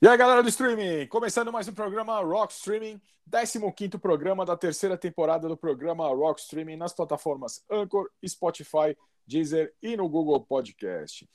[0.00, 4.96] E aí, galera do streaming, começando mais um programa Rock Streaming, 15 programa da terceira
[4.96, 11.28] temporada do programa Rock Streaming nas plataformas Anchor, Spotify, Deezer e no Google Podcast.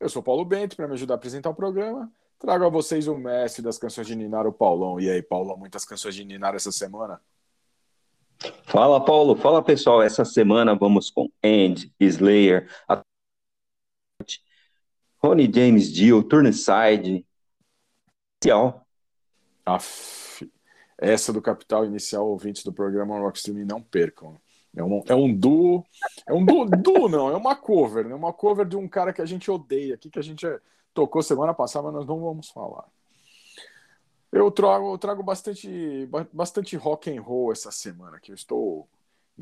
[0.00, 3.16] Eu sou Paulo Bento, para me ajudar a apresentar o programa, trago a vocês o
[3.16, 4.98] mestre das canções de Ninar, o Paulão.
[4.98, 7.22] E aí, Paulão, muitas canções de Ninar essa semana?
[8.64, 9.36] Fala, Paulo.
[9.36, 10.02] Fala, pessoal.
[10.02, 12.68] Essa semana vamos com End, Slayer,
[15.22, 17.24] Ronnie James Dio, Turnside,
[18.40, 18.86] inicial.
[19.66, 20.50] Aff,
[20.98, 24.40] essa do Capital Inicial, ouvintes do programa Rockstream, não percam.
[24.74, 25.84] É um, é um duo.
[26.26, 28.14] É um duo, duo, não, é uma cover, né?
[28.14, 30.46] Uma cover de um cara que a gente odeia aqui, que a gente
[30.94, 32.86] tocou semana passada, mas nós não vamos falar.
[34.32, 38.88] Eu trago, eu trago bastante, bastante rock and roll essa semana, que eu estou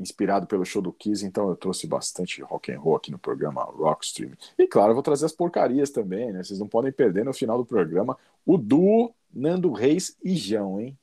[0.01, 3.63] inspirado pelo show do Kiss, então eu trouxe bastante rock and roll aqui no programa
[3.63, 4.31] Rockstream.
[4.57, 6.43] E claro, eu vou trazer as porcarias também, né?
[6.43, 10.97] Vocês não podem perder no final do programa o duo Nando Reis e Jão, hein?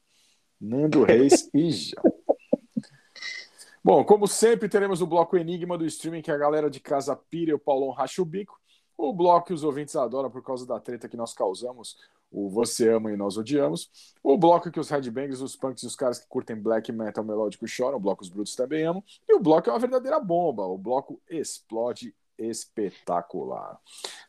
[0.60, 2.02] Nando Reis e Jão.
[3.85, 7.52] Bom, como sempre, teremos o bloco Enigma do streaming, que a galera de casa pira
[7.52, 8.59] e o Paulão racha o bico.
[8.98, 11.96] O bloco que os ouvintes adoram por causa da treta que nós causamos,
[12.30, 13.91] o Você Ama e Nós Odiamos.
[14.23, 17.66] O bloco que os headbangers, os punks e os caras que curtem black metal melódico
[17.66, 19.02] choram, o bloco Os Brutos também amam.
[19.29, 23.80] E o bloco é uma verdadeira bomba, o bloco Explode espetacular.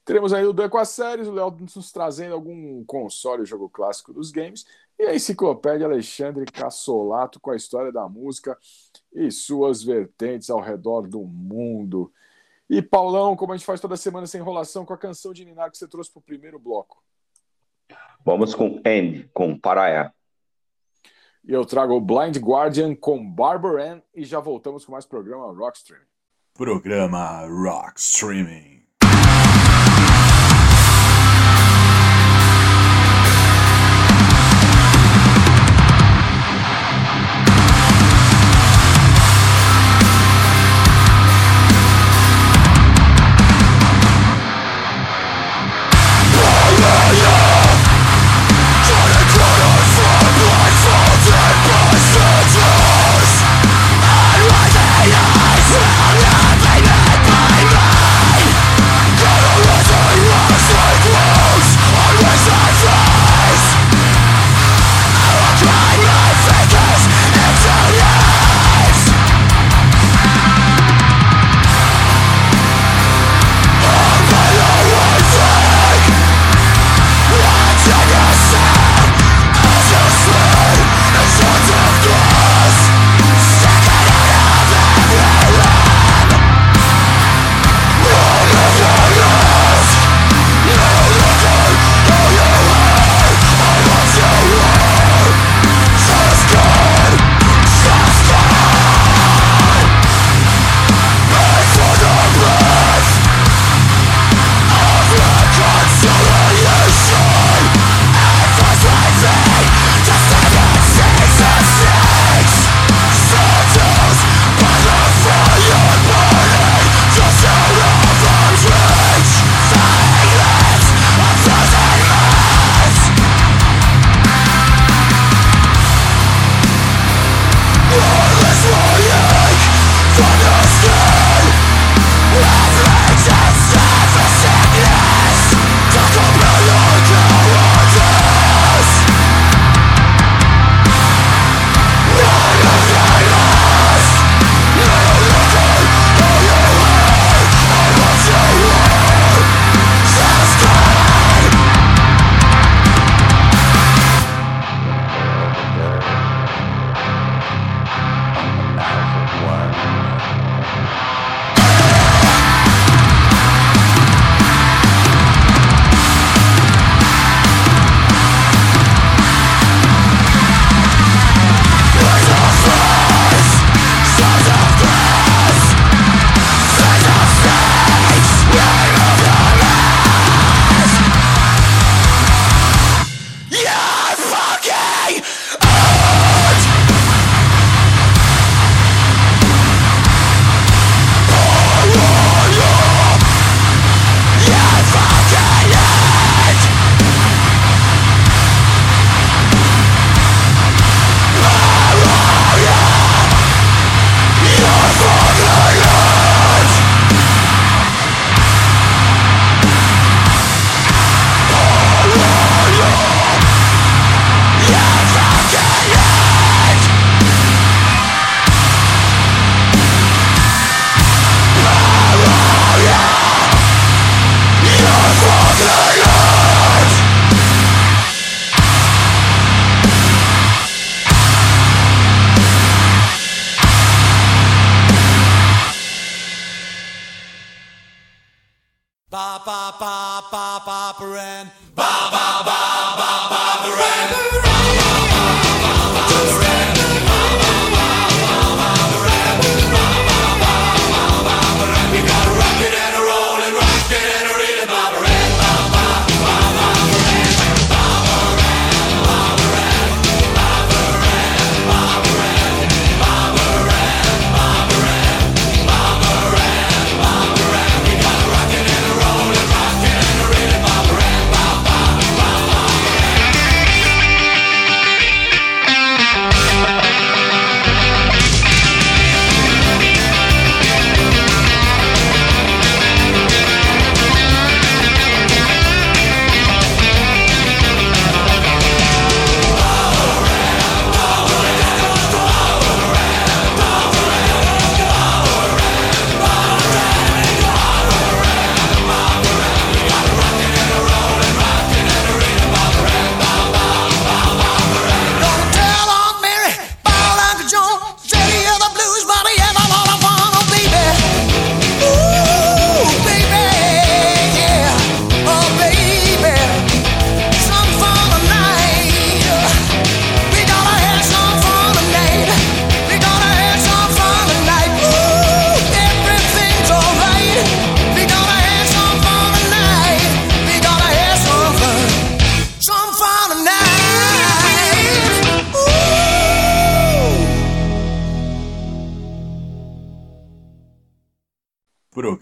[0.05, 4.13] Teremos aí o Dan com as séries, o Léo nos trazendo algum console, jogo clássico
[4.13, 4.65] dos games,
[4.97, 8.57] e a enciclopédia Alexandre Cassolato com a história da música
[9.13, 12.11] e suas vertentes ao redor do mundo.
[12.69, 15.71] E Paulão, como a gente faz toda semana sem enrolação, com a canção de Ninar
[15.71, 17.01] que você trouxe para o primeiro bloco.
[18.23, 20.13] Vamos com End, com Paraia.
[21.43, 25.53] E eu trago o Blind Guardian com Barbara Ann e já voltamos com mais programa
[25.53, 26.01] Rockstream.
[26.53, 28.76] Programa Rock Streaming.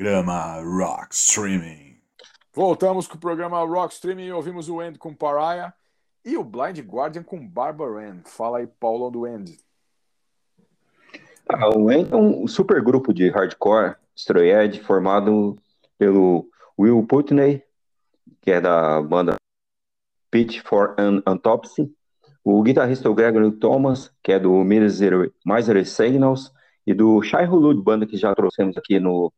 [0.06, 1.98] Programa Rock Streaming.
[2.54, 5.74] Voltamos com o programa Rock Streaming e ouvimos o End com Pariah
[6.24, 8.20] e o Blind Guardian com Barbara Ann.
[8.24, 9.58] Fala aí, Paulo, do End.
[11.50, 15.58] Ah, o End é um super grupo de hardcore, Stroyed, formado
[15.98, 16.48] pelo
[16.78, 17.64] Will Putney,
[18.42, 19.38] que é da banda
[20.30, 21.92] Pitch for an Autopsy,
[22.44, 26.54] o guitarrista Gregory Thomas, que é do Misery, Misery Signals,
[26.86, 29.34] e do Shai Hulud, banda que já trouxemos aqui no,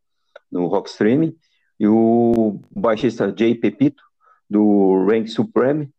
[0.52, 1.36] no Rock Streaming,
[1.80, 4.04] e o baixista Jay Pepito,
[4.50, 5.90] do Rank Supreme,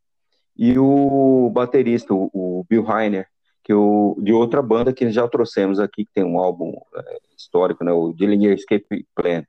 [0.57, 3.29] e o baterista, o, Bill Heiner,
[3.63, 7.85] que o, de outra banda que já trouxemos aqui, que tem um álbum é, histórico,
[7.85, 9.45] né, o Dillinger Escape Plan.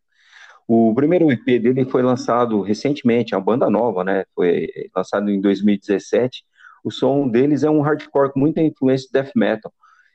[0.68, 4.24] O primeiro EP dele foi lançado recentemente, é uma banda nova, né?
[4.36, 6.44] Foi lançado em 2017.
[6.84, 9.74] O som deles é um hardcore com muita influência de death metal.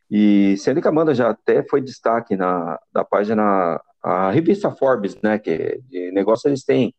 [0.08, 5.18] E sendo que a banda já até foi destaque na da página, a revista Forbes,
[5.22, 5.38] né?
[5.38, 6.94] Que de negócio eles têm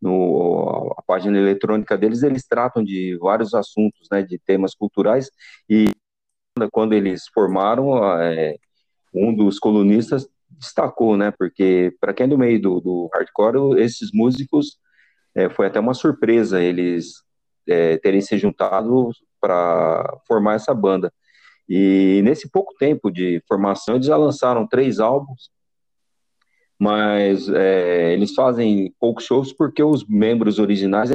[0.00, 4.22] no a página eletrônica deles, eles tratam de vários assuntos, né?
[4.22, 5.30] De temas culturais
[5.68, 5.90] e
[6.70, 8.56] quando eles formaram, é,
[9.12, 11.32] um dos colunistas destacou, né?
[11.36, 14.78] Porque para quem é do meio do, do hardcore, esses músicos
[15.34, 17.14] é, foi até uma surpresa eles
[17.68, 19.10] é, terem se juntado
[19.40, 21.12] para formar essa banda.
[21.68, 25.50] E nesse pouco tempo de formação, eles já lançaram três álbuns,
[26.78, 31.10] mas é, eles fazem poucos shows porque os membros originais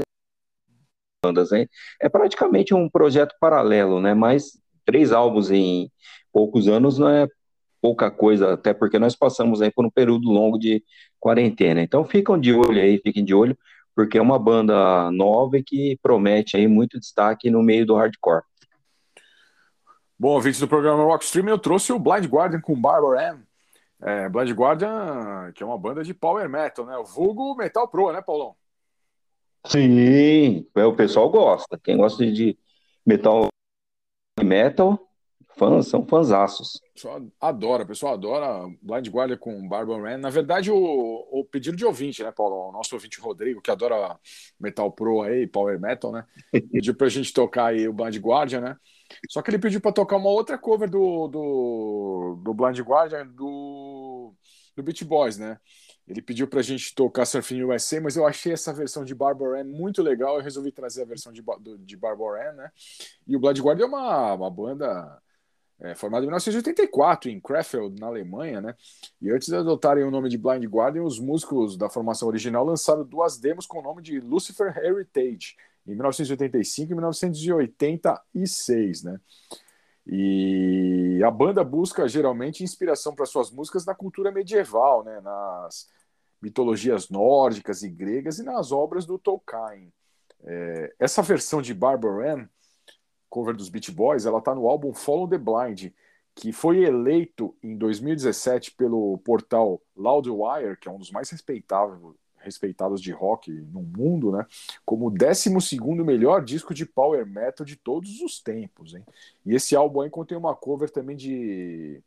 [1.23, 1.67] bandas, hein?
[2.01, 4.13] É praticamente um projeto paralelo, né?
[4.13, 5.91] Mas três álbuns em
[6.31, 7.27] poucos anos não é
[7.81, 10.83] pouca coisa, até porque nós passamos aí por um período longo de
[11.19, 11.81] quarentena.
[11.81, 13.57] Então ficam de olho aí, fiquem de olho,
[13.95, 18.43] porque é uma banda nova e que promete aí muito destaque no meio do hardcore.
[20.17, 23.39] Bom, ouvintes do programa Rock Stream, eu trouxe o Blind Guardian com Barbara Ann.
[24.01, 26.97] É, Blind Guardian, que é uma banda de power metal, né?
[26.97, 28.55] O vulgo Metal Pro, né, Paulão?
[29.65, 31.77] Sim, é, o pessoal gosta.
[31.83, 32.57] Quem gosta de
[33.05, 33.47] metal
[34.41, 35.09] metal
[35.57, 36.79] fãs, são fãzaços.
[36.93, 40.19] Pessoal adora, o pessoal adora Blind Guardian com Barbara Rand.
[40.19, 42.69] Na verdade, o, o pedido de ouvinte, né, Paulo?
[42.69, 44.17] O nosso ouvinte Rodrigo, que adora
[44.57, 46.25] Metal Pro aí, Power Metal, né?
[46.71, 48.77] Pediu pra gente tocar aí o Blind Guardian, né?
[49.29, 54.33] Só que ele pediu para tocar uma outra cover do, do, do Blind Guardian do,
[54.75, 55.59] do Beach Boys, né?
[56.07, 60.01] Ele pediu pra gente tocar Surfing USA, mas eu achei essa versão de Barbara muito
[60.01, 60.37] legal.
[60.37, 61.43] Eu resolvi trazer a versão de,
[61.79, 62.71] de Barbara né?
[63.27, 65.21] E o Blood Guardian é uma, uma banda
[65.79, 68.75] é, formado em 1984 em Krefeld, na Alemanha, né?
[69.21, 73.05] E antes de adotarem o nome de Blind Guardian, os músicos da formação original lançaram
[73.05, 75.55] duas demos com o nome de Lucifer Heritage,
[75.91, 79.19] em 1985 e 1986, né?
[80.07, 85.19] E a banda busca geralmente inspiração para suas músicas na cultura medieval, né?
[85.21, 85.87] Nas
[86.41, 89.91] mitologias nórdicas e gregas e nas obras do Tolkien.
[90.43, 92.47] É, essa versão de Barbara Ann
[93.29, 95.91] cover dos Beach Boys, ela está no álbum Follow the Blind,
[96.35, 101.99] que foi eleito em 2017 pelo portal Loudwire, que é um dos mais respeitados,
[102.41, 104.45] respeitados de rock no mundo, né?
[104.85, 105.49] Como o 12
[106.03, 109.03] melhor disco de power metal de todos os tempos, hein?
[109.45, 112.01] E esse álbum aí contém uma cover também de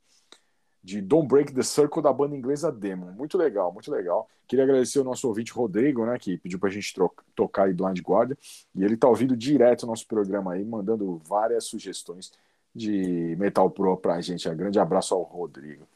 [0.82, 3.12] de Don't Break the Circle da banda inglesa Demon.
[3.12, 4.28] Muito legal, muito legal.
[4.48, 6.92] Queria agradecer o nosso ouvinte Rodrigo, né, que pediu pra gente
[7.34, 8.36] tocar aí Blind Guardian,
[8.74, 12.32] e ele tá ouvindo direto o nosso programa aí, mandando várias sugestões
[12.74, 14.48] de Metal Pro pra gente.
[14.48, 15.86] Um grande abraço ao Rodrigo.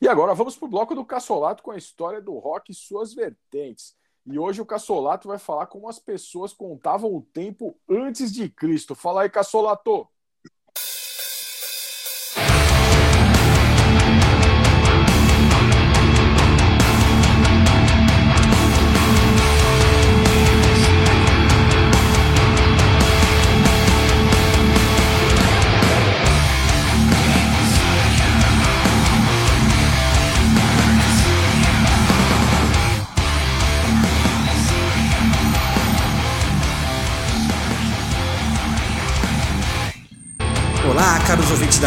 [0.00, 3.96] E agora vamos pro bloco do Cassolato com a história do rock e suas vertentes.
[4.24, 8.94] E hoje o Cassolato vai falar como as pessoas contavam o tempo antes de Cristo.
[8.94, 10.06] Fala aí, Cassolato!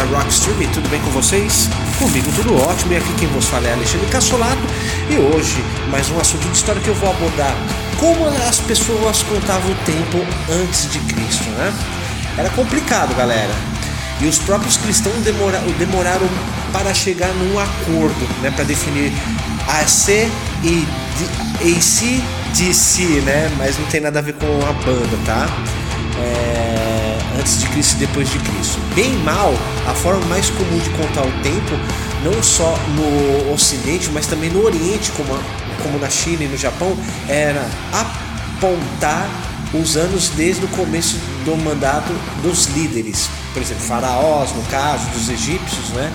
[0.06, 0.40] Da Rock
[0.74, 1.68] tudo bem com vocês?
[1.98, 4.62] Comigo tudo ótimo e aqui quem vos fala é Alexandre Cassolato
[5.08, 7.54] e hoje mais um assunto de história que eu vou abordar
[7.98, 11.72] como as pessoas contavam o tempo antes de Cristo, né?
[12.36, 13.52] Era complicado, galera.
[14.20, 16.28] E os próprios cristãos demora, demoraram
[16.72, 19.12] para chegar num acordo, né, para definir
[19.68, 20.28] AC
[20.64, 20.86] e
[21.60, 22.20] AC
[22.56, 23.52] DC, né?
[23.56, 25.46] Mas não tem nada a ver com a banda, tá?
[26.18, 26.91] É,
[27.42, 28.78] antes de Cristo e depois de Cristo.
[28.94, 29.52] Bem mal,
[29.88, 31.76] a forma mais comum de contar o tempo
[32.22, 35.36] não só no Ocidente, mas também no Oriente, como,
[35.82, 36.96] como na China e no Japão,
[37.28, 39.28] era apontar
[39.74, 45.28] os anos desde o começo do mandato dos líderes, por exemplo, faraós, no caso dos
[45.28, 46.12] egípcios, né?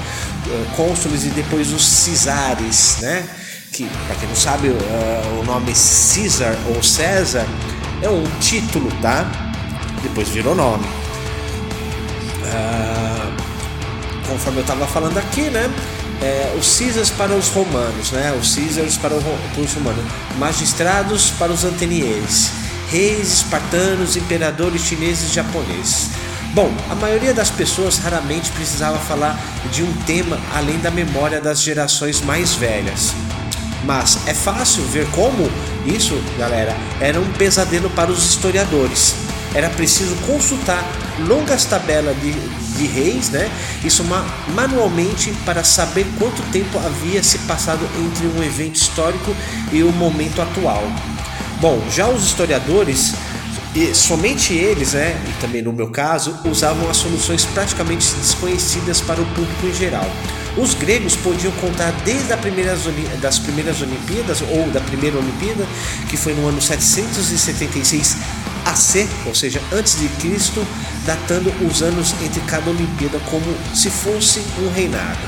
[0.78, 3.28] cônsules e depois os cisares, né?
[3.74, 7.46] que para quem não sabe uh, o nome Caesar ou César
[8.02, 9.30] é um título, tá?
[10.02, 10.88] Depois virou nome.
[12.48, 15.70] Uh, conforme eu estava falando aqui, né?
[16.22, 18.36] É, os Caesars para os romanos, né?
[18.40, 20.04] Os Caesars para, o, para os romanos,
[20.38, 22.52] magistrados para os atenienses,
[22.90, 26.10] reis espartanos, imperadores chineses e japoneses.
[26.54, 29.40] Bom, a maioria das pessoas raramente precisava falar
[29.72, 33.14] de um tema além da memória das gerações mais velhas.
[33.84, 35.50] Mas é fácil ver como
[35.86, 39.16] isso, galera, era um pesadelo para os historiadores.
[39.54, 40.84] Era preciso consultar
[41.28, 43.50] longas tabelas de, de reis, né?
[43.84, 44.04] Isso
[44.54, 49.36] manualmente para saber quanto tempo havia se passado entre um evento histórico
[49.72, 50.84] e o momento atual.
[51.60, 53.16] Bom, já os historiadores
[53.76, 59.22] e somente eles, né, e também no meu caso, usavam as soluções praticamente desconhecidas para
[59.22, 60.10] o público em geral.
[60.58, 62.80] Os gregos podiam contar desde a primeiras,
[63.22, 65.64] das primeiras Olimpíadas, ou da primeira Olimpíada,
[66.10, 68.18] que foi no ano 776
[68.66, 70.66] AC, ou seja, antes de Cristo,
[71.06, 73.46] datando os anos entre cada Olimpíada como
[73.76, 75.20] se fosse um reinado.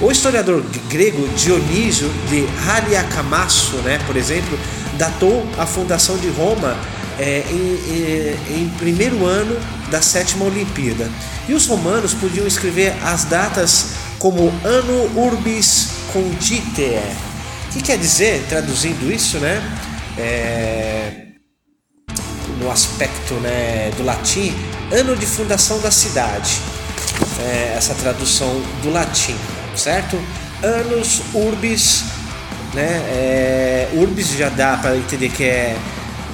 [0.00, 4.56] O historiador grego Dionísio de Haliacamasso, né, por exemplo,
[4.98, 6.76] datou a fundação de Roma
[7.18, 9.58] é, em, em, em primeiro ano
[9.90, 11.10] da sétima Olimpíada.
[11.48, 16.98] E os romanos podiam escrever as datas como Anno Urbis Condite.
[17.72, 19.62] Que quer dizer, traduzindo isso, né?
[20.16, 21.26] É,
[22.60, 24.54] no aspecto né, do latim,
[24.90, 26.58] ano de fundação da cidade.
[27.40, 29.36] É, essa tradução do latim,
[29.76, 30.18] certo?
[30.62, 32.04] Annus Urbis,
[32.74, 32.88] né?
[33.08, 35.76] É, urbis já dá para entender que é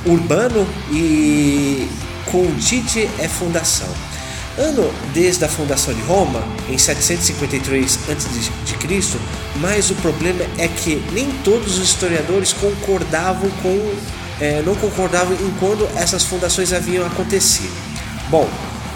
[0.06, 1.88] urbano e
[2.30, 3.88] Condite é fundação.
[4.56, 9.18] Ano desde a fundação de Roma, em 753 a.C.,
[9.56, 13.94] mas o problema é que nem todos os historiadores concordavam com,
[14.40, 17.72] é, não concordavam em quando essas fundações haviam acontecido.
[18.28, 18.48] Bom,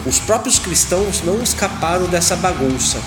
[0.06, 2.98] os próprios cristãos não escaparam dessa bagunça,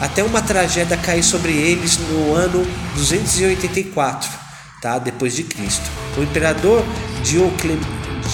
[0.00, 4.47] até uma tragédia cair sobre eles no ano 284,
[4.80, 4.98] tá?
[4.98, 5.88] depois de Cristo.
[6.16, 6.84] O imperador
[7.22, 7.78] Diocle...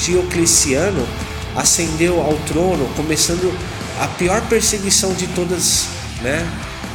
[0.03, 1.07] Diocleciano
[1.55, 3.57] ascendeu ao trono, começando
[4.01, 5.87] a pior perseguição de todas,
[6.21, 6.45] né?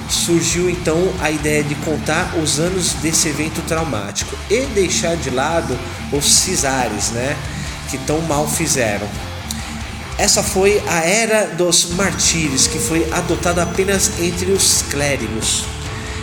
[0.09, 5.77] Surgiu então a ideia de contar os anos desse evento traumático e deixar de lado
[6.11, 7.37] os cisares, né?
[7.89, 9.07] Que tão mal fizeram.
[10.17, 15.63] Essa foi a era dos martírios, que foi adotada apenas entre os clérigos.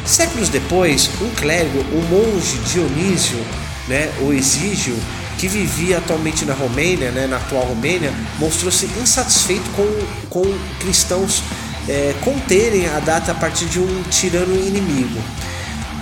[0.06, 3.44] Séculos depois, um clérigo, o monge Dionísio,
[3.88, 4.96] né, o Exígio,
[5.36, 9.84] que vivia atualmente na Romênia, né, na atual Romênia, mostrou-se insatisfeito com,
[10.30, 11.42] com cristãos
[11.88, 15.20] é, conterem a data a partir de um tirano inimigo.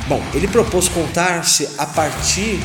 [0.07, 2.61] Bom, ele propôs contar-se a partir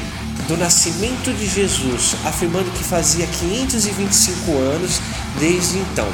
[0.48, 5.00] do nascimento de Jesus, afirmando que fazia 525 anos
[5.39, 6.08] desde então.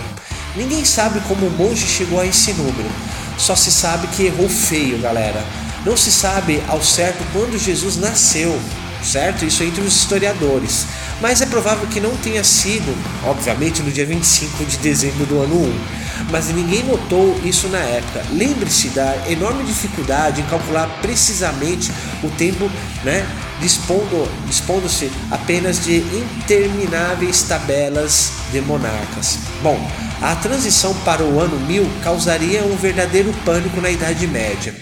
[0.55, 2.89] Ninguém sabe como o monge chegou a esse número,
[3.37, 5.43] só se sabe que errou feio, galera.
[5.85, 8.59] Não se sabe ao certo quando Jesus nasceu,
[9.03, 9.45] certo?
[9.45, 10.87] Isso entre os historiadores.
[11.21, 15.55] Mas é provável que não tenha sido, obviamente, no dia 25 de dezembro do ano
[15.55, 16.04] 1.
[16.31, 18.23] Mas ninguém notou isso na época.
[18.31, 21.91] Lembre-se da enorme dificuldade em calcular precisamente
[22.23, 22.69] o tempo,
[23.03, 23.25] né?
[23.59, 29.39] Dispondo, dispondo-se apenas de intermináveis tabelas de monarcas.
[29.63, 29.79] Bom,
[30.21, 34.75] a transição para o ano 1000 causaria um verdadeiro pânico na Idade Média.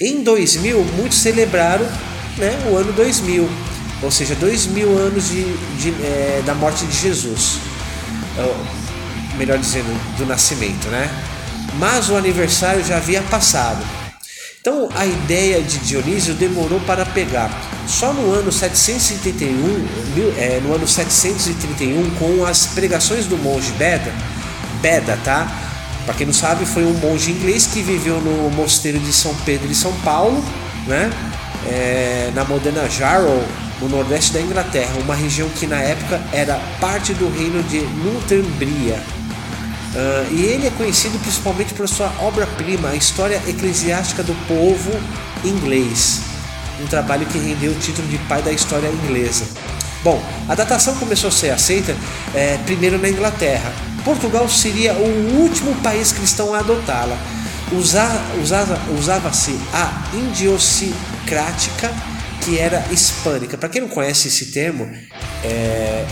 [0.00, 1.86] Em 2000, muitos celebraram
[2.36, 3.48] né, o ano 2000,
[4.02, 5.42] ou seja, dois mil anos de,
[5.78, 7.58] de é, da morte de Jesus,
[9.38, 11.08] melhor dizendo, do nascimento, né?
[11.78, 13.82] Mas o aniversário já havia passado.
[14.60, 17.50] Então a ideia de Dionísio demorou para pegar.
[17.86, 24.12] Só no ano 731, é, no ano 731, com as pregações do monge Beda,
[24.82, 25.50] Beda, tá?
[26.04, 29.70] Para quem não sabe, foi um monge inglês que viveu no mosteiro de São Pedro
[29.70, 30.44] e São Paulo,
[30.86, 31.10] né?
[31.66, 33.42] É, na moderna Jarrow,
[33.80, 39.17] no nordeste da Inglaterra, uma região que na época era parte do reino de Northumbria.
[39.98, 44.92] Uh, e ele é conhecido principalmente por sua obra-prima, a História Eclesiástica do Povo
[45.44, 46.20] Inglês,
[46.80, 49.44] um trabalho que rendeu o título de pai da história inglesa.
[50.04, 51.96] Bom, a datação começou a ser aceita
[52.32, 53.72] é, primeiro na Inglaterra.
[54.04, 57.18] Portugal seria o último país cristão a adotá-la.
[57.72, 58.08] usa,
[58.40, 61.92] usava, usava-se a idiosincrática
[62.44, 63.58] que era hispânica.
[63.58, 64.88] Para quem não conhece esse termo,
[65.42, 66.06] é,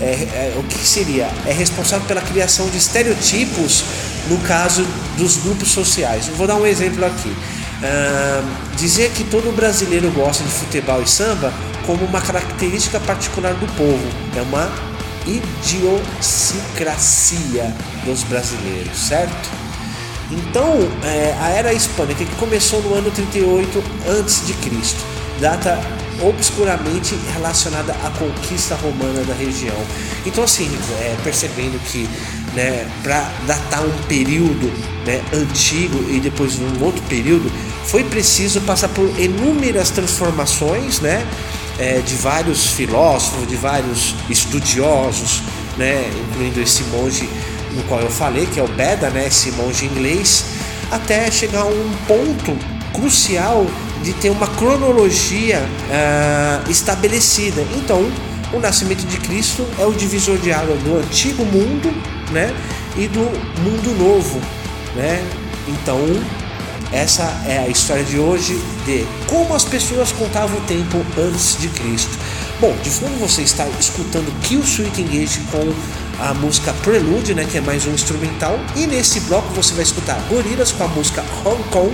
[0.00, 1.28] é, é, o que seria?
[1.46, 3.84] É responsável pela criação de estereotipos
[4.28, 4.84] no caso
[5.16, 6.26] dos grupos sociais.
[6.28, 7.28] vou dar um exemplo aqui.
[7.28, 7.36] Uh,
[8.76, 11.52] dizer que todo brasileiro gosta de futebol e samba
[11.84, 14.70] como uma característica particular do povo é uma
[15.26, 17.74] idiosincrasia
[18.04, 19.50] dos brasileiros, certo?
[20.30, 24.54] Então, é, a era hispânica que começou no ano 38 a.C.,
[25.40, 25.80] data
[26.22, 29.76] obscuramente relacionada à conquista romana da região.
[30.24, 32.08] Então, assim, é, percebendo que
[32.54, 34.70] né, para datar um período
[35.06, 37.50] né, antigo e depois um outro período,
[37.84, 41.26] foi preciso passar por inúmeras transformações, né,
[41.78, 45.42] é, de vários filósofos, de vários estudiosos,
[45.76, 47.28] né, incluindo esse monge
[47.72, 50.44] no qual eu falei, que é o Beda, né, esse monge inglês,
[50.90, 52.56] até chegar a um ponto
[52.92, 53.66] crucial
[54.02, 57.62] de ter uma cronologia uh, estabelecida.
[57.76, 58.10] Então,
[58.52, 61.92] o nascimento de Cristo é o divisor de água do antigo mundo,
[62.30, 62.54] né,
[62.96, 63.20] e do
[63.60, 64.40] mundo novo,
[64.94, 65.24] né?
[65.68, 65.98] Então,
[66.92, 71.68] essa é a história de hoje de como as pessoas contavam o tempo antes de
[71.68, 72.18] Cristo.
[72.60, 75.72] Bom, de fundo você está escutando Kill Sweet Engage com
[76.22, 80.20] a música Prelude, né, que é mais um instrumental, e nesse bloco você vai escutar
[80.28, 81.92] Gorillaz com a música Hong Kong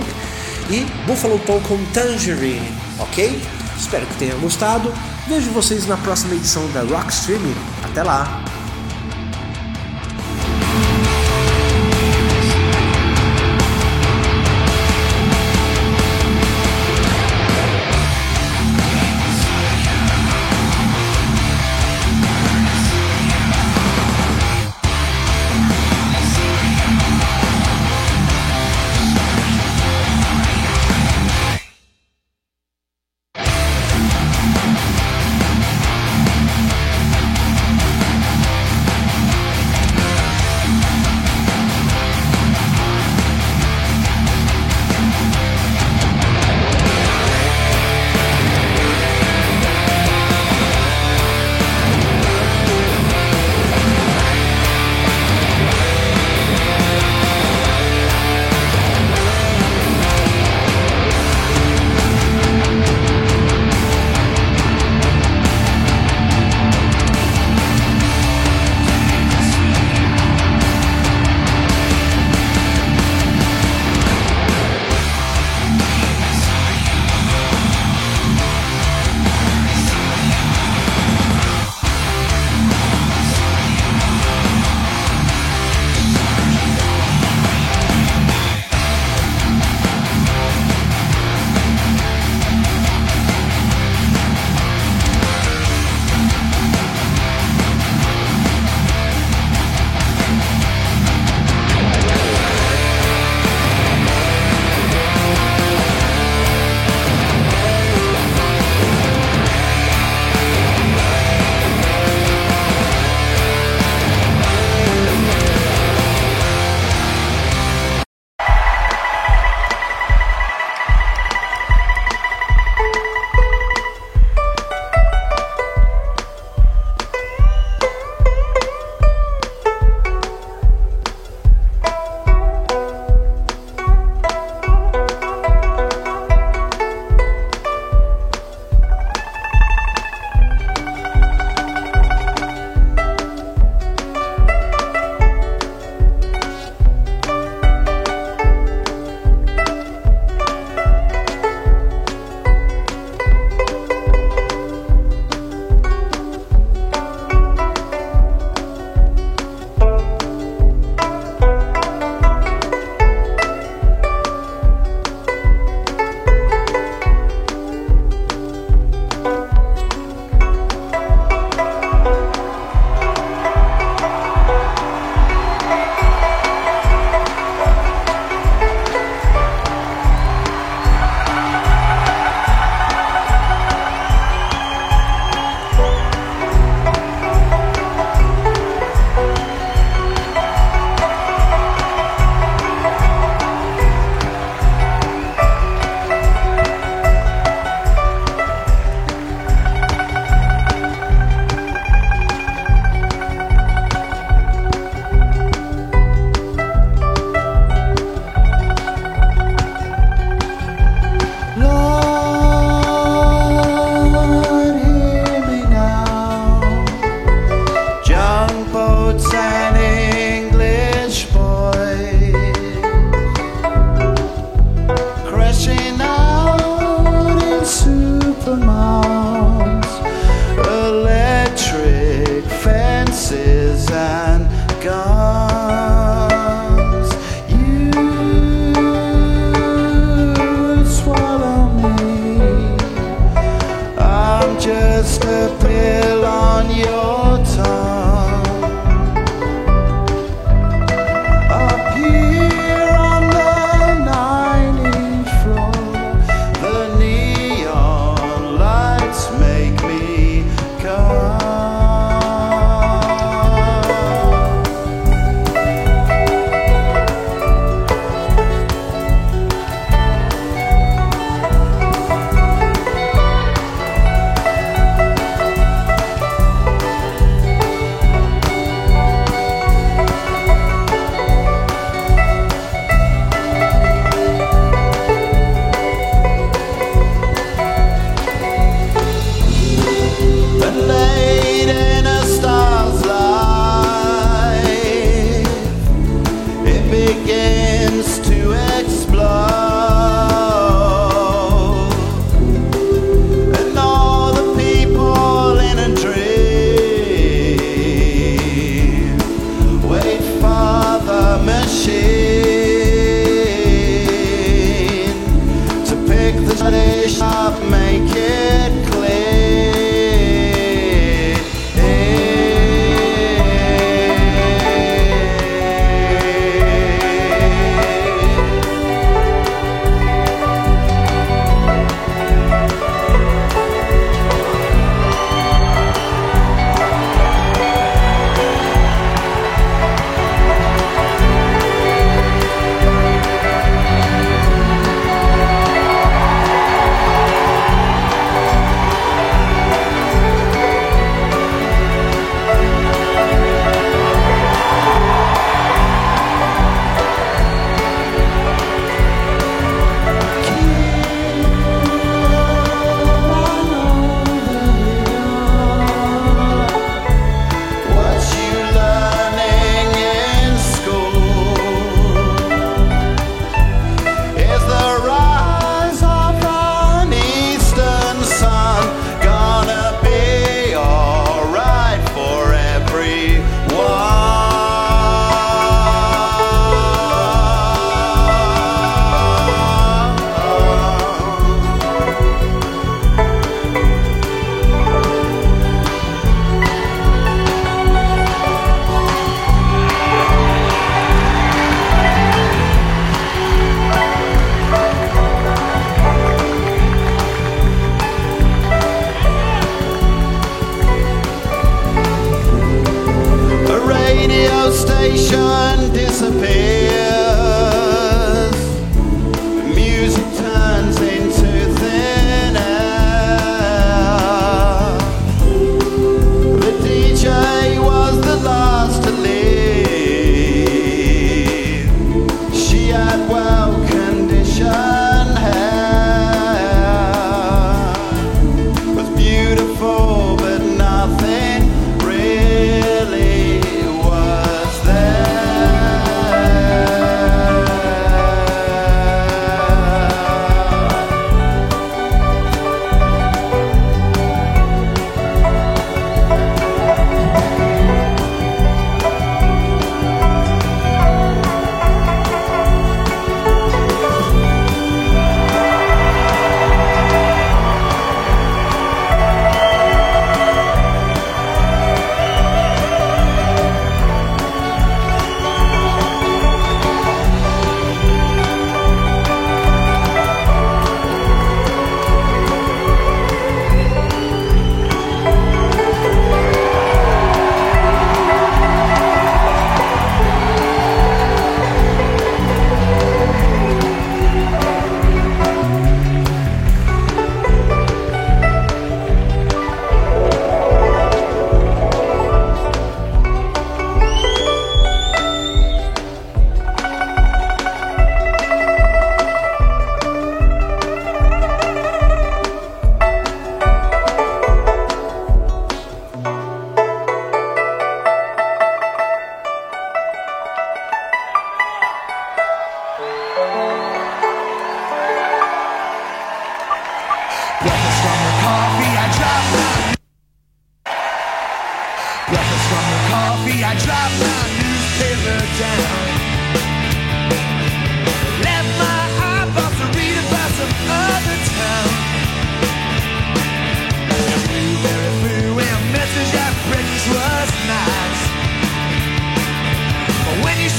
[0.69, 3.41] e Buffalo Tom com Tangerine, ok?
[3.77, 4.93] Espero que tenham gostado.
[5.27, 7.55] Vejo vocês na próxima edição da Rock Streaming.
[7.83, 8.43] Até lá!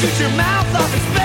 [0.01, 1.20] Shoot your mouth off,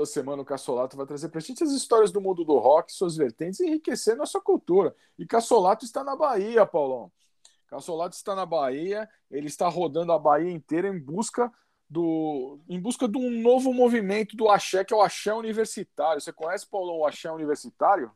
[0.00, 3.18] Toda semana o Cassolato vai trazer pra gente as histórias do mundo do rock, suas
[3.18, 4.96] vertentes, e enriquecer nossa cultura.
[5.18, 7.12] E Cassolato está na Bahia, Paulão.
[7.68, 11.52] Cassolato está na Bahia, ele está rodando a Bahia inteira em busca
[11.86, 16.18] do em busca de um novo movimento do axé, que é o axé universitário.
[16.18, 18.10] Você conhece, Paulão, o axé universitário?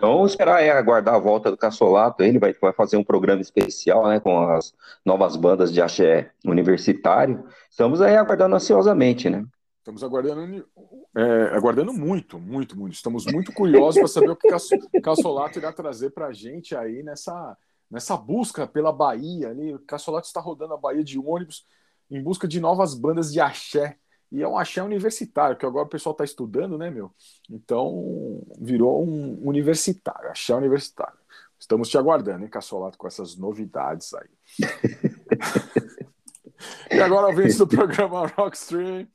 [0.00, 2.22] Vamos esperar é, aguardar a volta do Cassolato.
[2.22, 4.72] Ele vai, vai fazer um programa especial né, com as
[5.04, 7.44] novas bandas de axé universitário.
[7.68, 9.44] Estamos aí aguardando ansiosamente, né?
[9.88, 10.68] Estamos aguardando,
[11.16, 12.92] é, aguardando muito, muito, muito.
[12.92, 17.56] Estamos muito curiosos para saber o que Cassolato irá trazer para a gente aí nessa,
[17.90, 19.48] nessa busca pela Bahia.
[19.48, 19.78] Ali.
[19.86, 21.64] Cassolato está rodando a Bahia de ônibus
[22.10, 23.96] em busca de novas bandas de axé.
[24.30, 27.10] E é um axé universitário, que agora o pessoal está estudando, né, meu?
[27.48, 31.18] Então virou um universitário, axé universitário.
[31.58, 34.28] Estamos te aguardando, hein, Cassolato, com essas novidades aí.
[36.92, 39.08] e agora, ouvintes do programa Rockstream,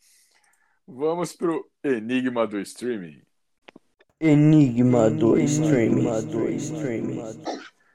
[0.87, 3.21] vamos para o Enigma do Streaming.
[4.19, 6.03] Enigma do streaming.
[6.31, 7.21] do streaming.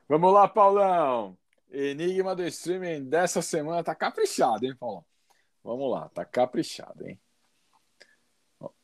[0.09, 1.37] Vamos lá, Paulão.
[1.71, 5.05] Enigma do Streaming dessa semana tá caprichado, hein, Paulão?
[5.63, 7.19] Vamos lá, tá caprichado, hein?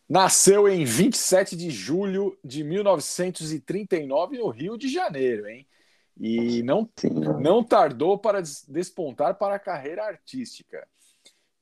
[0.06, 5.66] Nasceu em 27 de julho de 1939 no Rio de Janeiro, hein?
[6.20, 6.88] E não,
[7.40, 10.86] não tardou para des- despontar para a carreira artística.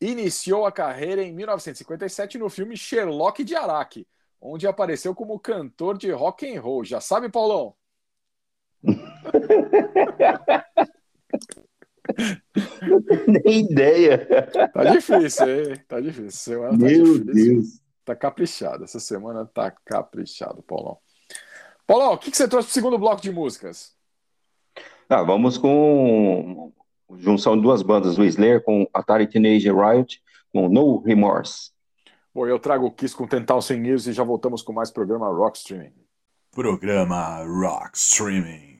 [0.02, 4.04] Iniciou a carreira em 1957 no filme Sherlock de Araque,
[4.40, 6.84] onde apareceu como cantor de rock and roll.
[6.84, 7.76] Já sabe, Paulão?
[13.46, 14.26] Nem ideia.
[14.74, 15.76] Tá difícil, hein?
[15.86, 16.26] Tá difícil.
[16.26, 17.54] Essa semana tá Meu difícil.
[17.54, 17.80] Deus.
[18.04, 18.82] Tá caprichado.
[18.82, 20.98] Essa semana tá caprichado, Paulão.
[21.86, 23.94] Paulão, o que, que você trouxe pro segundo bloco de músicas?
[25.08, 26.72] Ah, vamos com
[27.18, 30.22] junção de duas bandas, o Slayer com Atari Teenage Riot,
[30.52, 31.70] com No Remorse.
[32.34, 35.28] Bom, eu trago o Kiss com Tental Sem News e já voltamos com mais programa
[35.28, 35.92] Rock Streaming.
[36.50, 38.71] Programa Rock Streaming.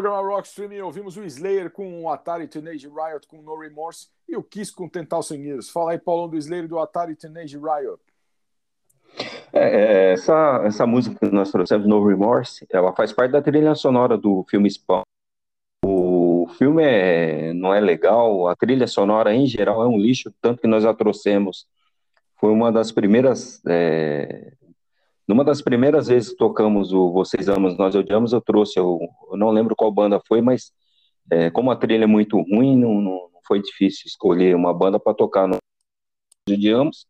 [0.00, 0.80] Programa Rock Streaming.
[0.80, 4.86] Ouvimos o Slayer com o Atari Teenage Riot com No Remorse e o Kiss com
[4.86, 5.70] Tental Sem Years.
[5.70, 7.98] Fala aí, Paulão, do Slayer do Atari Teenage Riot.
[9.54, 13.74] É, é, essa, essa música que nós trouxemos, No Remorse, ela faz parte da trilha
[13.74, 15.00] sonora do filme Spawn.
[15.82, 20.60] O filme é, não é legal, a trilha sonora em geral é um lixo, tanto
[20.60, 21.66] que nós a trouxemos.
[22.38, 23.62] Foi uma das primeiras.
[23.66, 24.52] É,
[25.26, 28.98] numa das primeiras vezes que tocamos o Vocês Amam, Nós Odiamos, eu trouxe, eu,
[29.30, 30.72] eu não lembro qual banda foi, mas
[31.30, 35.14] é, como a trilha é muito ruim, não, não foi difícil escolher uma banda para
[35.14, 35.58] tocar no
[36.48, 37.06] Odiamos.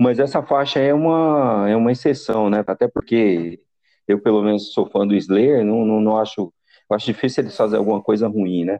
[0.00, 2.62] Mas essa faixa é uma, é uma exceção, né?
[2.66, 3.60] Até porque
[4.06, 6.52] eu, pelo menos, sou fã do Slayer, não, não, não acho,
[6.90, 8.78] acho difícil eles fazerem alguma coisa ruim, né?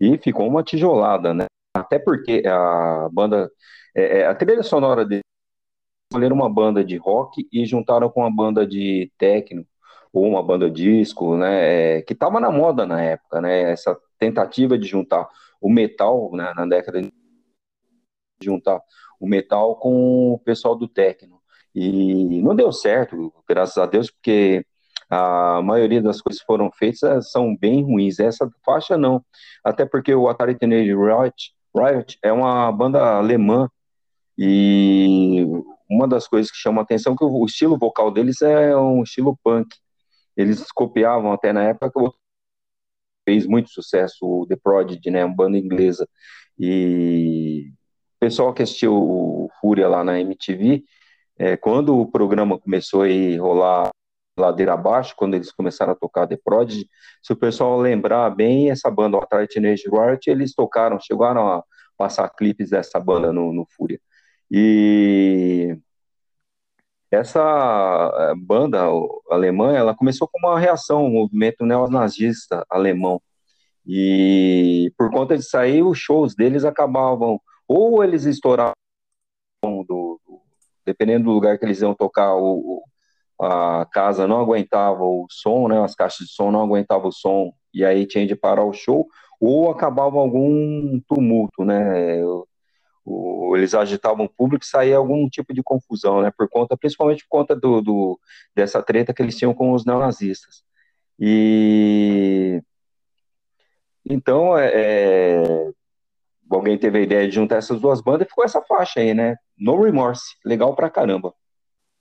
[0.00, 1.46] E ficou uma tijolada, né?
[1.74, 3.50] Até porque a banda,
[3.96, 5.22] é, é, a trilha sonora deles,
[6.10, 9.66] escolheram uma banda de rock e juntaram com uma banda de techno,
[10.12, 11.98] ou uma banda disco, né?
[11.98, 13.70] É, que estava na moda na época, né?
[13.70, 15.28] Essa tentativa de juntar
[15.60, 17.10] o metal, né, na década de
[18.40, 18.80] juntar
[19.20, 21.40] o metal com o pessoal do techno.
[21.74, 24.64] E não deu certo, graças a Deus, porque
[25.10, 28.18] a maioria das coisas que foram feitas eh, são bem ruins.
[28.18, 29.24] Essa faixa não,
[29.64, 33.68] até porque o Atari Teenage Riot, Riot é uma banda alemã
[34.36, 35.46] e
[35.88, 39.38] uma das coisas que chama atenção é que o estilo vocal deles é um estilo
[39.42, 39.74] punk.
[40.36, 42.10] Eles copiavam até na época que
[43.24, 46.08] fez muito sucesso o The Prodigy, né, uma banda inglesa.
[46.58, 47.70] E
[48.16, 50.84] o pessoal que assistiu o Fúria lá na MTV,
[51.38, 53.90] é, quando o programa começou a rolar
[54.38, 56.88] ladeira abaixo, quando eles começaram a tocar The Prodigy,
[57.22, 61.64] se o pessoal lembrar bem, essa banda, o Atari Teenage Riot, eles tocaram, chegaram a
[61.96, 64.00] passar clipes dessa banda no, no Fúria.
[64.50, 65.76] E
[67.10, 67.40] essa
[68.30, 68.84] eh, banda
[69.30, 73.20] alemã, ela começou com uma reação ao movimento neonazista alemão.
[73.86, 78.74] E por conta disso aí, os shows deles acabavam, ou eles estouravam,
[79.64, 80.20] do, do,
[80.84, 82.82] dependendo do lugar que eles iam tocar, o,
[83.40, 87.52] a casa não aguentava o som, né, as caixas de som não aguentavam o som,
[87.72, 89.06] e aí tinha de parar o show,
[89.40, 92.20] ou acabava algum tumulto, né,
[93.08, 97.24] o, eles agitavam o público e saía algum tipo de confusão, né, por conta, principalmente
[97.24, 98.20] por conta do, do
[98.54, 100.62] dessa treta que eles tinham com os neonazistas.
[101.18, 102.62] E
[104.08, 105.70] então, é, é,
[106.50, 109.36] alguém teve a ideia de juntar essas duas bandas e ficou essa faixa aí, né?
[109.56, 111.34] No Remorse, legal pra caramba.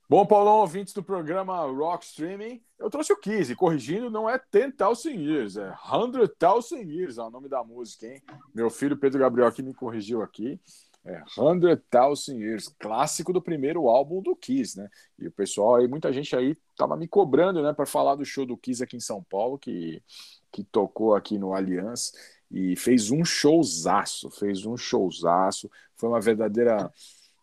[0.10, 5.20] Bom, Paulão, ouvintes do programa Rock Streaming, eu trouxe o Kiss, corrigindo, não é 10,000
[5.20, 8.22] Years, é 100,000 Years, é o nome da música, hein?
[8.56, 10.62] Meu filho Pedro Gabriel aqui me corrigiu aqui.
[11.08, 14.90] É 100,000 Years, clássico do primeiro álbum do Kiss, né?
[15.18, 18.46] E o pessoal aí, muita gente aí tava me cobrando, né, para falar do show
[18.46, 20.04] do Kiss aqui em São Paulo, que,
[20.52, 22.12] que tocou aqui no Allianz
[22.52, 26.92] e fez um showzaço, fez um showzaço, foi uma verdadeira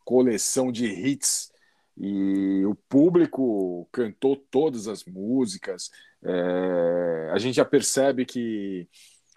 [0.04, 1.50] coleção de hits
[1.96, 5.90] e o público cantou todas as músicas.
[6.22, 8.88] É, a gente já percebe que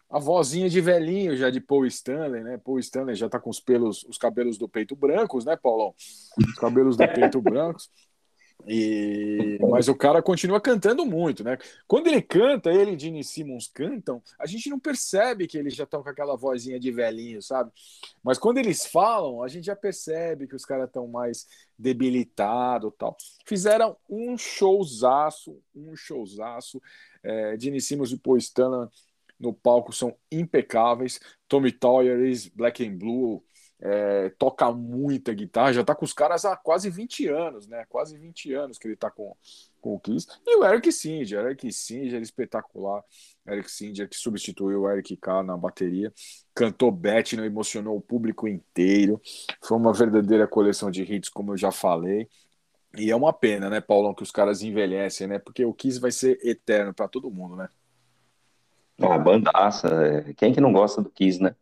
[0.10, 2.58] a vozinha de velhinho já de Paul Stanley, né?
[2.58, 5.94] Paul Stanley já tá com os pelos, os cabelos do peito brancos, né, Paulão?
[6.38, 7.90] Os cabelos do peito brancos.
[8.66, 11.58] E mas o cara continua cantando muito, né?
[11.88, 15.84] Quando ele canta, ele e Gene Simmons cantam, a gente não percebe que eles já
[15.84, 17.72] estão com aquela vozinha de velhinho, sabe?
[18.24, 21.48] Mas quando eles falam, a gente já percebe que os caras estão mais
[21.78, 23.16] debilitados, tal.
[23.46, 26.82] Fizeram um showzaço, um showzaço.
[27.24, 28.90] É, Gene Simmons e Paul Stanley
[29.40, 31.20] no palco são impecáveis.
[31.48, 32.18] Tommy Toyer,
[32.56, 33.44] Black and Blue,
[33.80, 37.86] é, toca muita guitarra, já tá com os caras há quase 20 anos, né?
[37.88, 39.36] Quase 20 anos que ele tá com,
[39.80, 40.28] com o Kiss.
[40.46, 43.04] E o Eric Singer, Eric Singer espetacular.
[43.48, 46.12] Eric Singer que substituiu o Eric K na bateria,
[46.54, 49.22] cantou Batman, emocionou o público inteiro.
[49.64, 52.28] Foi uma verdadeira coleção de hits, como eu já falei.
[52.98, 55.38] E é uma pena, né, Paulão, que os caras envelhecem, né?
[55.38, 57.70] Porque o Kiss vai ser eterno para todo mundo, né?
[59.00, 59.88] Uma bandaça.
[59.88, 60.34] é.
[60.34, 61.56] Quem que não gosta do Kiss, né?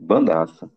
[0.00, 0.70] Bandaça.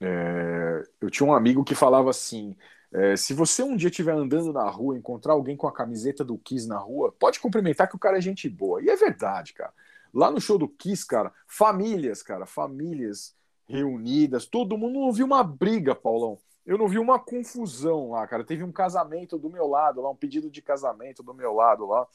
[0.00, 2.56] É, eu tinha um amigo que falava assim:
[2.92, 6.36] é, se você um dia estiver andando na rua, encontrar alguém com a camiseta do
[6.36, 8.82] Kiss na rua, pode cumprimentar que o cara é gente boa.
[8.82, 9.72] E é verdade, cara.
[10.12, 13.34] Lá no show do Kiss, cara, famílias, cara, famílias
[13.66, 16.38] reunidas, todo mundo não viu uma briga, Paulão.
[16.64, 18.44] Eu não vi uma confusão lá, cara.
[18.44, 22.06] Teve um casamento do meu lado lá, um pedido de casamento do meu lado lá.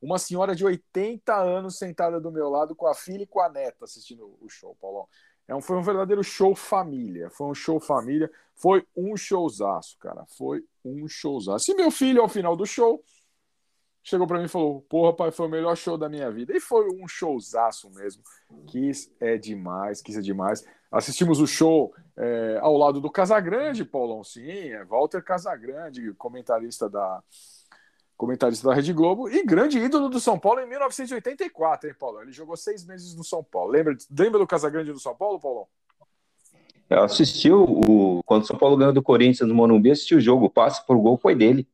[0.00, 3.48] Uma senhora de 80 anos sentada do meu lado com a filha e com a
[3.48, 5.08] neta assistindo o show, Paulão.
[5.48, 7.30] É um, foi um verdadeiro show família.
[7.30, 8.30] Foi um show família.
[8.54, 10.24] Foi um showzaço, cara.
[10.36, 11.70] Foi um showzaço.
[11.70, 13.02] E meu filho, ao final do show,
[14.06, 16.56] chegou pra mim e falou: Porra, pai, foi o melhor show da minha vida.
[16.56, 18.22] E foi um showzaço mesmo.
[18.68, 20.64] Quis é demais, quis é demais.
[20.90, 24.22] Assistimos o show é, ao lado do Casagrande, Paulão.
[24.22, 27.20] Sim, é Walter Casagrande, comentarista da,
[28.16, 32.22] comentarista da Rede Globo e grande ídolo do São Paulo em 1984, hein, Paulão?
[32.22, 33.72] Ele jogou seis meses no São Paulo.
[33.72, 35.66] Lembra, lembra do Casagrande do São Paulo, Paulão?
[36.88, 40.46] Eu assisti o, quando o São Paulo ganhou do Corinthians no Morumbi, assisti o jogo,
[40.46, 41.68] o passe por gol foi dele.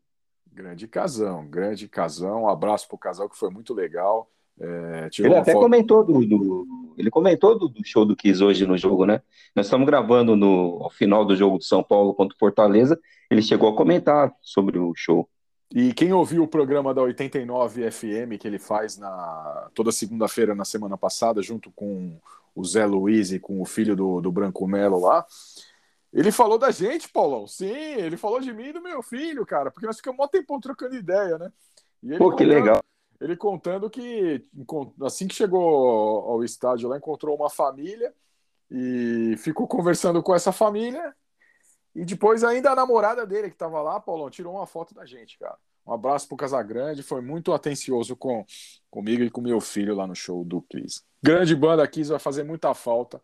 [0.53, 2.43] Grande casão, grande casão.
[2.43, 4.29] Um abraço pro casal que foi muito legal.
[4.61, 8.67] É, Ele até foto- comentou do, do- ele comentou do, do show do Kiss hoje
[8.67, 9.23] no jogo, né?
[9.57, 13.01] Nós estamos gravando no ao final do jogo do São Paulo contra o Fortaleza.
[13.31, 15.27] Ele chegou a comentar sobre o show.
[15.75, 20.67] E quem ouviu o programa da 89 FM que ele faz na toda segunda-feira na
[20.67, 22.19] semana passada, junto com
[22.55, 25.25] o Zé Luiz e com o filho do, do Branco Melo lá,
[26.13, 27.47] ele falou da gente, Paulão.
[27.47, 30.61] Sim, ele falou de mim e do meu filho, cara, porque nós ficamos um tempão
[30.61, 31.53] trocando ideia, né?
[32.03, 32.81] E ele Pô, que contando- legal.
[33.21, 34.45] Ele contando que
[35.03, 35.63] assim que chegou
[36.29, 38.13] ao estádio lá, encontrou uma família
[38.69, 41.15] e ficou conversando com essa família.
[41.95, 45.39] E depois ainda a namorada dele que estava lá, Paulão, tirou uma foto da gente,
[45.39, 45.57] cara.
[45.87, 48.45] Um abraço pro Casagrande, foi muito atencioso com
[48.91, 51.03] comigo e com meu filho lá no show do Kiss.
[51.23, 53.21] Grande banda Kiss vai fazer muita falta,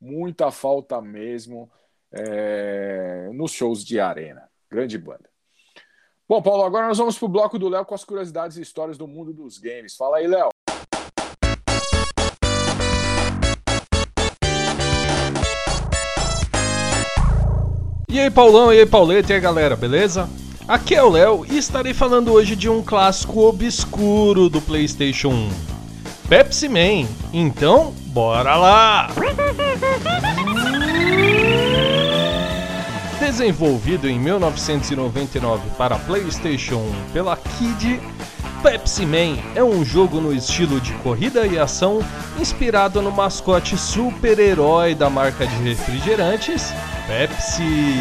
[0.00, 1.70] muita falta mesmo
[2.12, 4.48] é, nos shows de arena.
[4.70, 5.28] Grande banda.
[6.28, 9.08] Bom, Paulo, agora nós vamos pro bloco do Léo com as curiosidades e histórias do
[9.08, 9.96] mundo dos games.
[9.96, 10.50] Fala aí, Léo.
[18.10, 20.28] E aí, Paulão, e aí, Pauleta, e aí, galera, beleza?
[20.66, 25.50] Aqui é o Léo e estarei falando hoje de um clássico obscuro do PlayStation 1.
[26.28, 27.08] Pepsi Man.
[27.32, 29.08] Então, bora lá!
[33.18, 38.00] Desenvolvido em 1999 para PlayStation 1 pela Kid,
[38.62, 42.00] Pepsi Man é um jogo no estilo de corrida e ação
[42.38, 46.72] inspirado no mascote super-herói da marca de refrigerantes
[47.08, 47.96] Pepsi.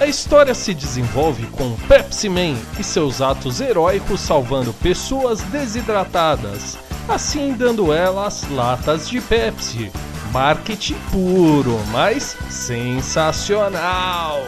[0.00, 6.78] A história se desenvolve com Pepsi Man e seus atos heróicos salvando pessoas desidratadas,
[7.08, 9.92] assim dando elas latas de Pepsi.
[10.32, 14.42] Marketing puro, mas sensacional.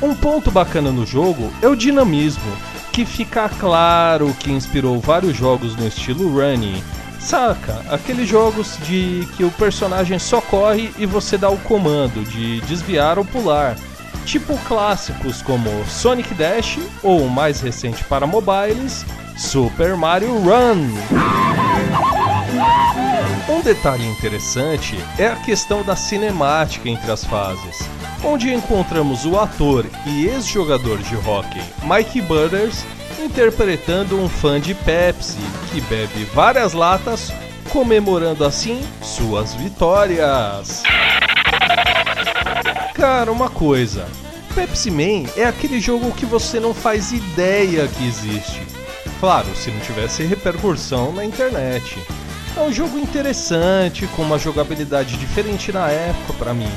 [0.00, 2.56] Um ponto bacana no jogo é o dinamismo,
[2.92, 6.80] que fica claro que inspirou vários jogos no estilo running.
[7.18, 7.84] Saca?
[7.90, 13.18] Aqueles jogos de que o personagem só corre e você dá o comando de desviar
[13.18, 13.74] ou pular.
[14.24, 19.04] Tipo clássicos como Sonic Dash ou o mais recente para mobiles,
[19.36, 22.17] Super Mario Run.
[23.48, 27.88] Um detalhe interessante é a questão da cinemática entre as fases,
[28.24, 32.84] onde encontramos o ator e ex-jogador de hockey Mike Butters
[33.18, 35.38] interpretando um fã de Pepsi
[35.70, 37.32] que bebe várias latas,
[37.70, 40.82] comemorando assim suas vitórias.
[42.94, 44.06] Cara, uma coisa.
[44.54, 48.66] Pepsi Man é aquele jogo que você não faz ideia que existe.
[49.20, 51.98] Claro, se não tivesse repercussão na internet.
[52.58, 56.68] É um jogo interessante, com uma jogabilidade diferente na época pra mim.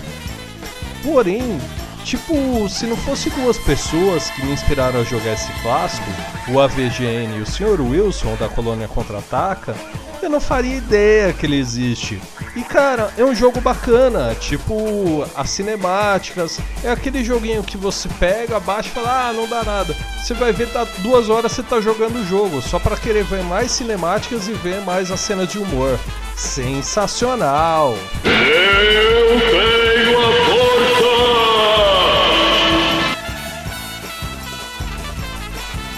[1.02, 1.60] Porém,
[2.06, 6.06] tipo, se não fosse duas pessoas que me inspiraram a jogar esse clássico,
[6.50, 7.82] o AVGN e o Sr.
[7.82, 9.76] Wilson da Colônia Contra-Ataca,
[10.22, 12.22] eu não faria ideia que ele existe.
[12.56, 18.60] E cara, é um jogo bacana, tipo, as cinemáticas, é aquele joguinho que você pega,
[18.60, 19.96] baixa e fala, ah, não dá nada.
[20.22, 23.44] Você vai ver, tá duas horas você tá jogando o jogo, só para querer ver
[23.44, 26.00] mais cinemáticas e ver mais as cenas de humor.
[26.36, 27.98] Sensacional!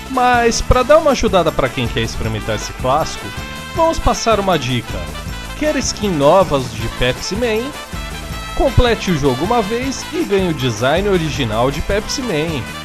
[0.10, 3.26] Mas para dar uma ajudada para quem quer experimentar esse clássico,
[3.76, 5.00] vamos passar uma dica.
[5.60, 7.70] Quer skin novas de Pepsi Man?
[8.56, 12.83] Complete o jogo uma vez e ganhe o design original de Pepsi Man.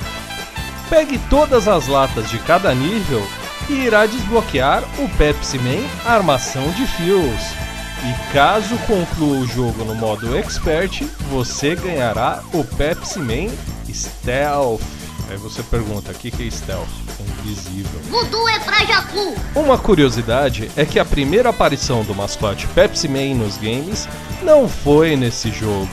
[0.89, 3.23] Pegue todas as latas de cada nível
[3.69, 7.69] e irá desbloquear o Pepsi Man Armação de Fios.
[8.05, 13.53] E caso conclua o jogo no modo Expert, você ganhará o Pepsi Man
[13.93, 14.81] Stealth.
[15.29, 16.89] Aí você pergunta, o que que é Stealth?
[17.21, 18.01] É invisível.
[18.09, 19.35] Voodoo é pra Jacu.
[19.55, 24.09] Uma curiosidade é que a primeira aparição do mascote Pepsi Man nos games
[24.43, 25.91] não foi nesse jogo,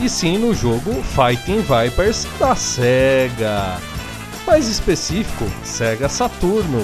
[0.00, 3.95] e sim no jogo Fighting Vipers da SEGA.
[4.46, 6.80] Mais específico, SEGA Saturno.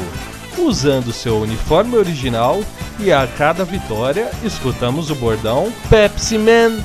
[0.59, 2.63] Usando seu uniforme original
[2.99, 6.83] e a cada vitória escutamos o bordão Pepsi Man.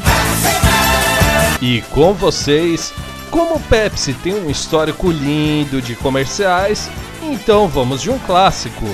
[1.62, 2.94] E com vocês,
[3.30, 6.90] Como Pepsi tem um histórico lindo de comerciais,
[7.22, 8.86] então vamos de um clássico.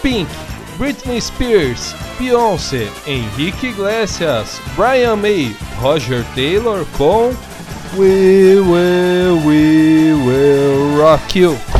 [0.00, 0.30] Pink,
[0.78, 7.34] Britney Spears, Beyoncé, Henrique Iglesias, Brian May, Roger Taylor com
[7.96, 11.75] We Will, We Will Rock You.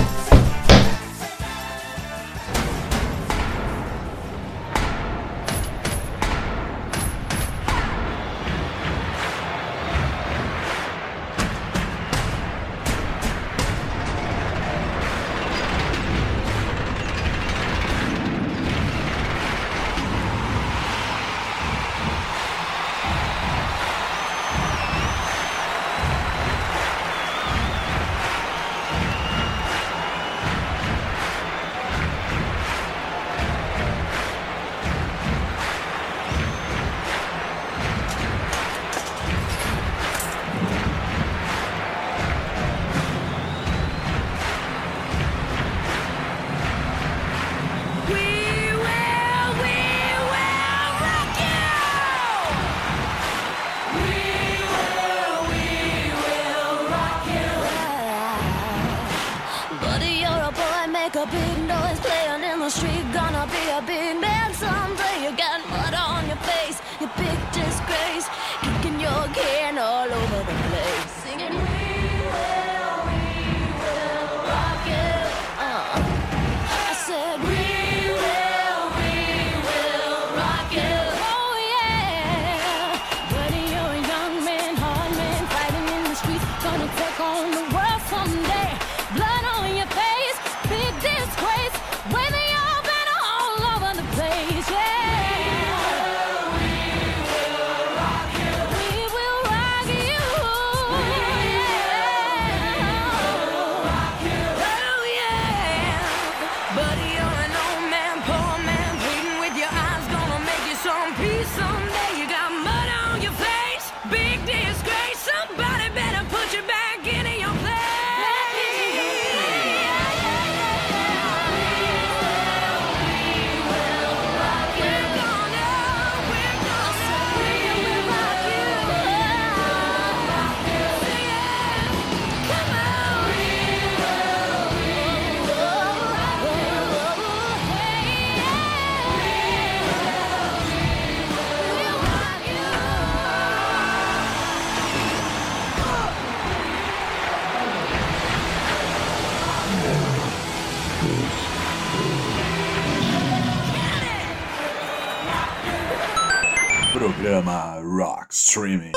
[157.27, 158.93] Programa Rock Streaming.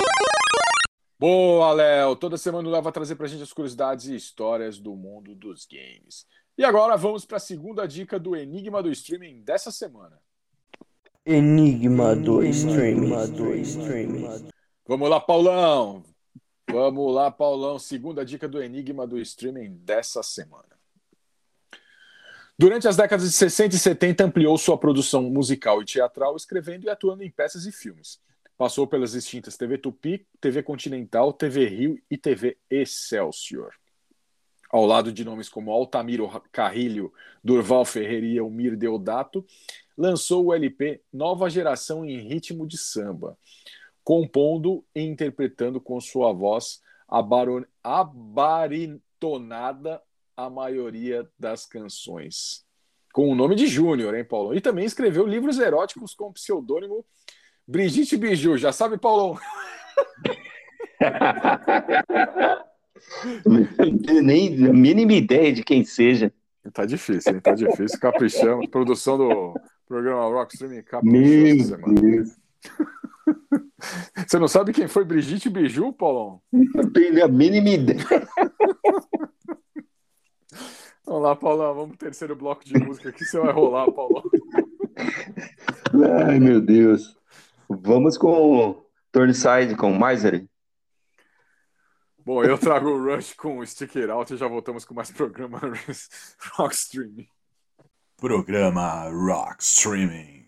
[1.18, 2.16] Boa, Léo!
[2.16, 5.66] Toda semana o Léo vai trazer pra gente as curiosidades e histórias do mundo dos
[5.66, 6.28] games.
[6.56, 10.20] E agora vamos para a segunda dica do Enigma do Streaming dessa semana.
[11.26, 13.32] Enigma do streaming.
[13.32, 14.48] do streaming.
[14.88, 16.04] Vamos lá, Paulão!
[16.70, 17.80] Vamos lá, Paulão.
[17.80, 20.69] Segunda dica do Enigma do Streaming dessa semana.
[22.60, 26.90] Durante as décadas de 60 e 70, ampliou sua produção musical e teatral, escrevendo e
[26.90, 28.20] atuando em peças e filmes.
[28.58, 33.72] Passou pelas extintas TV Tupi, TV Continental, TV Rio e TV Excelsior.
[34.70, 39.46] Ao lado de nomes como Altamiro Carrilho, Durval Ferreira e Elmir Deodato,
[39.98, 43.38] lançou o LP Nova Geração em Ritmo de Samba,
[44.04, 50.02] compondo e interpretando com sua voz abaron- abaritonada a
[50.48, 52.64] maioria das canções.
[53.12, 54.54] Com o nome de Júnior, hein, Paulo?
[54.54, 57.04] E também escreveu livros eróticos com o pseudônimo
[57.68, 58.58] Brigitte Biju.
[58.58, 59.40] Já sabe, Paulão?
[63.46, 66.32] Não tenho nem a mínima ideia de quem seja.
[66.74, 67.42] Tá difícil, hein?
[67.42, 68.00] Tá difícil.
[68.00, 68.68] Caprichamos.
[68.68, 70.84] Produção do programa Rock Streaming.
[71.96, 72.38] Deus.
[74.28, 76.42] Você não sabe quem foi Brigitte Biju, Paulão?
[76.52, 78.28] Não tenho a mínima ideia.
[81.10, 81.74] Vamos lá, Paulão.
[81.74, 83.26] Vamos pro terceiro bloco de música aqui.
[83.26, 84.22] Você vai rolar, Paulão.
[86.24, 87.18] Ai, meu Deus.
[87.68, 90.48] Vamos com o Turnside, com Misery.
[92.24, 95.60] Bom, eu trago o Rush com o Sticker Out e já voltamos com mais programa
[96.54, 97.28] Rock Streaming.
[98.16, 100.39] Programa Rock Streaming.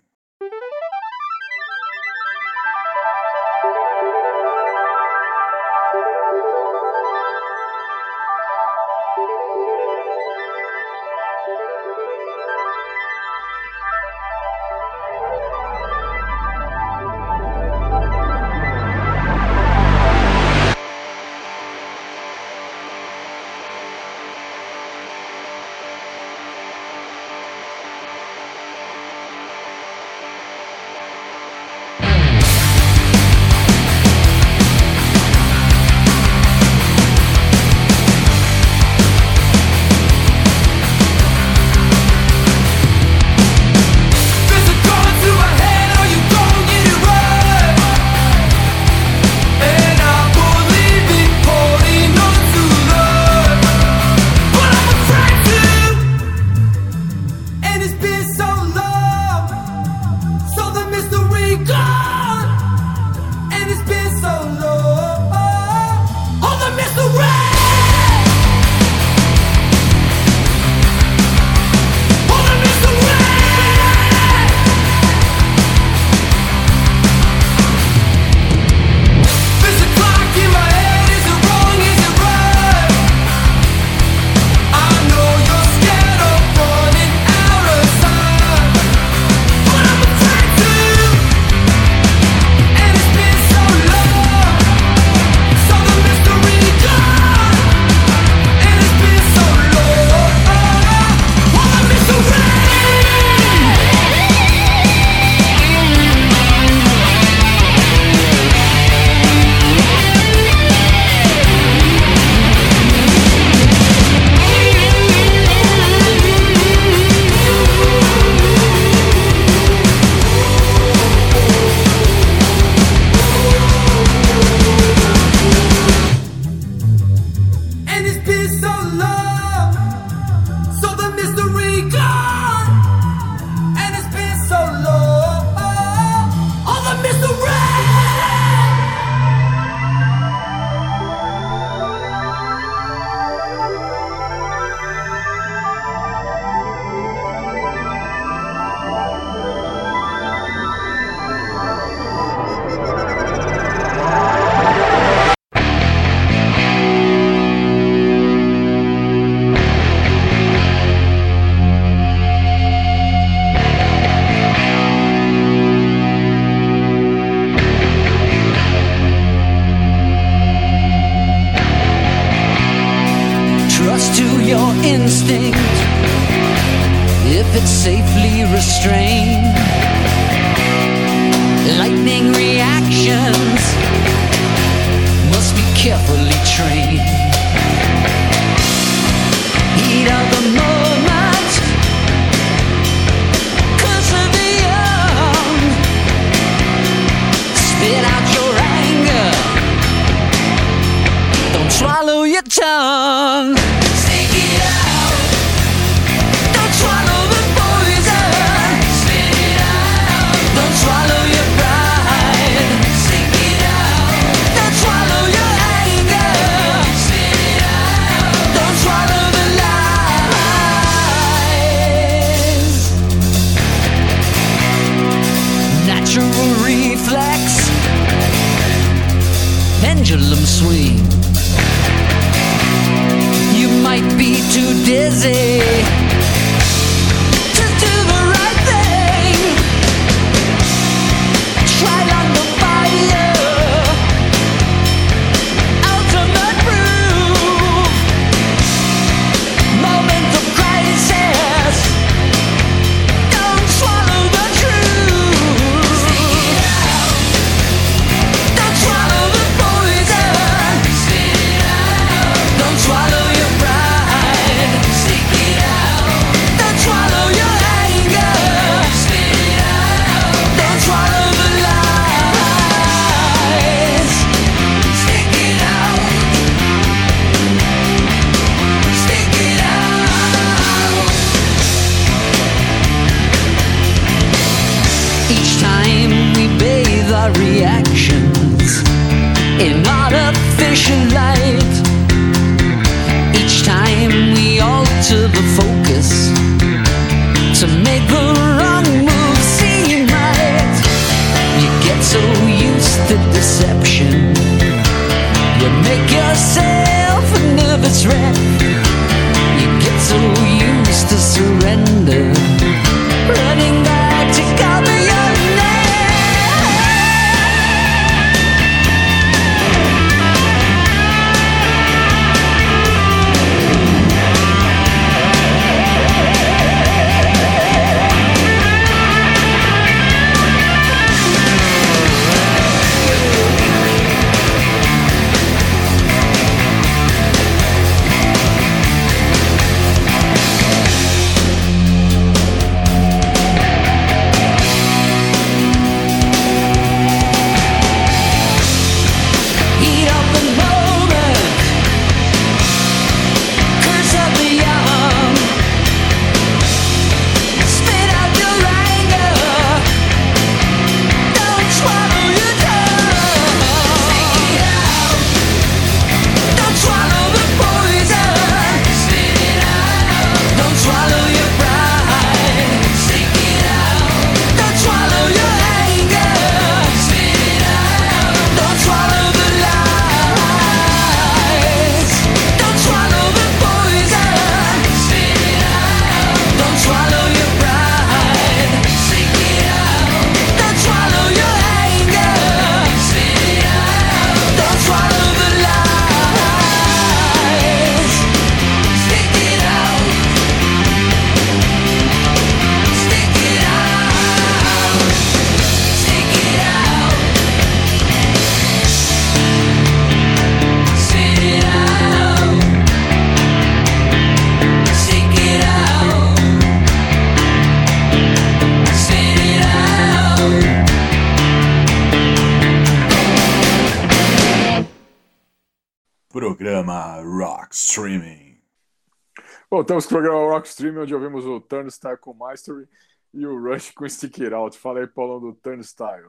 [430.11, 432.85] Programa Rock Stream, onde ouvimos o Turnstile com Mastery
[433.33, 434.77] e o Rush com Stick It Out.
[434.77, 436.27] Fala aí, Paulão, do Turnstile.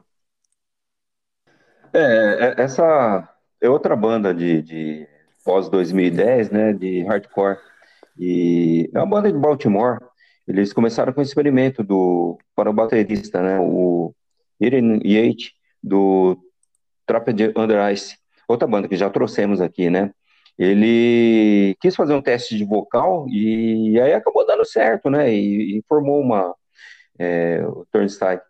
[1.93, 3.27] É, é- essa
[3.59, 5.07] é outra banda de, de
[5.43, 7.57] pós-2010, né, de hardcore.
[8.17, 9.99] E é uma banda de Baltimore.
[10.47, 14.15] Eles começaram com o experimento do, para o baterista, né, o
[14.61, 15.51] Ian Yates,
[15.83, 16.37] do
[17.05, 18.17] Trapped Under Ice,
[18.47, 20.13] outra banda que já trouxemos aqui, né?
[20.57, 25.33] Ele quis fazer um teste de vocal e aí acabou dando certo, né?
[25.33, 26.53] E, e formou uma,
[27.17, 28.41] é, o Turnstile.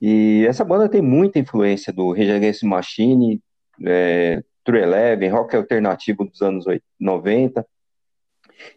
[0.00, 3.40] E essa banda tem muita influência do Rage Machine,
[3.86, 7.66] é, True Eleven, rock alternativo dos anos 80, 90.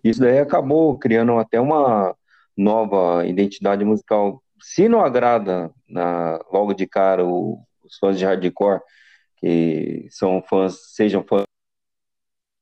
[0.04, 2.16] Isso daí acabou criando até uma
[2.58, 4.42] nova identidade musical.
[4.62, 8.82] Se não agrada na- logo de cara o- os fãs de hardcore,
[9.38, 11.44] que são fãs, sejam fãs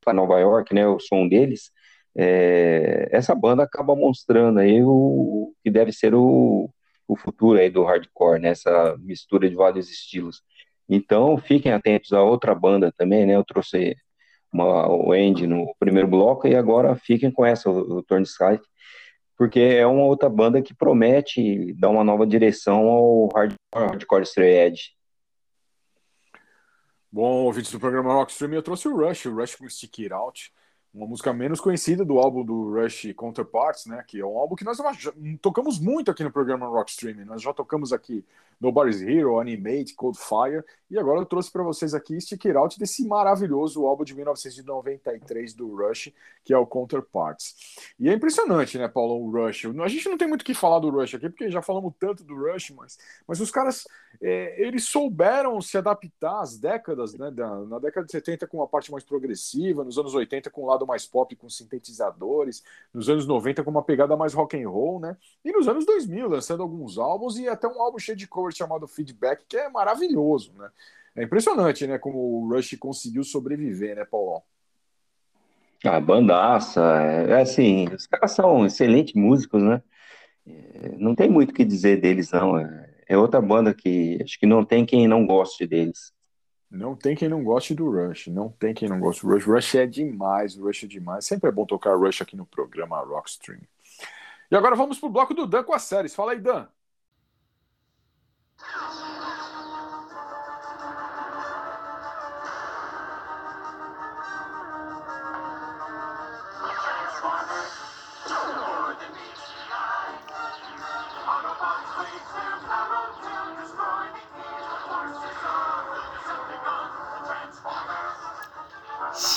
[0.03, 1.71] para Nova York, né, o som deles,
[2.15, 6.69] é, essa banda acaba mostrando aí o, o que deve ser o,
[7.07, 10.41] o futuro aí do hardcore, né, essa mistura de vários estilos.
[10.87, 13.95] Então, fiquem atentos a outra banda também, né, eu trouxe
[14.51, 18.59] uma, o Andy no primeiro bloco e agora fiquem com essa, o, o Turn Sky,
[19.37, 24.67] porque é uma outra banda que promete dar uma nova direção ao hardcore, hardcore Stray
[24.67, 24.91] Edge.
[27.13, 30.11] Bom, ouvintes do programa Rock Stream, eu trouxe o Rush, o Rush com Stick It
[30.11, 30.51] Out,
[30.93, 34.03] uma música menos conhecida do álbum do Rush Counterparts, né?
[34.07, 34.77] Que é um álbum que nós
[35.41, 37.25] tocamos muito aqui no programa Rock Stream.
[37.25, 38.23] Nós já tocamos aqui
[38.63, 42.79] Nobody's Hero, Animate, Cold Fire, e agora eu trouxe para vocês aqui Stick It Out
[42.79, 46.13] desse maravilhoso álbum de 1993 do Rush,
[46.45, 47.55] que é o Counterparts.
[47.99, 49.65] E é impressionante, né, Paulo, o Rush.
[49.65, 52.23] A gente não tem muito o que falar do Rush aqui, porque já falamos tanto
[52.23, 53.85] do Rush, mas, mas os caras,
[54.21, 58.67] é, eles souberam se adaptar às décadas, né, da, na década de 70 com uma
[58.67, 62.63] parte mais progressiva, nos anos 80 com um lado mais pop, com sintetizadores,
[62.93, 66.27] nos anos 90 com uma pegada mais rock and roll, né, e nos anos 2000
[66.27, 70.53] lançando alguns álbuns e até um álbum cheio de covers chamado Feedback, que é maravilhoso,
[70.57, 70.69] né.
[71.15, 74.41] É impressionante, né, como o Rush conseguiu sobreviver, né, Paulão?
[75.85, 79.83] A bandaça, é, é assim, os caras são excelentes músicos, né?
[80.47, 82.57] É, não tem muito o que dizer deles, não.
[82.57, 86.12] É, é outra banda que acho que não tem quem não goste deles.
[86.73, 89.45] Não tem quem não goste do Rush, não tem quem não goste do Rush.
[89.45, 91.23] Rush é demais, Rush é demais.
[91.23, 93.61] Sempre é bom tocar Rush aqui no programa Rockstream.
[94.49, 96.15] E agora vamos pro bloco do Dan com as séries.
[96.15, 96.67] Fala aí, Dan.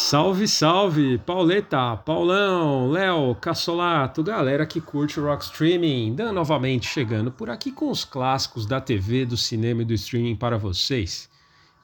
[0.09, 1.19] Salve, salve!
[1.19, 6.15] Pauleta, Paulão, Léo, Cassolato, galera que curte o Rock Streaming.
[6.15, 10.37] Dan novamente chegando por aqui com os clássicos da TV, do cinema e do streaming
[10.37, 11.29] para vocês.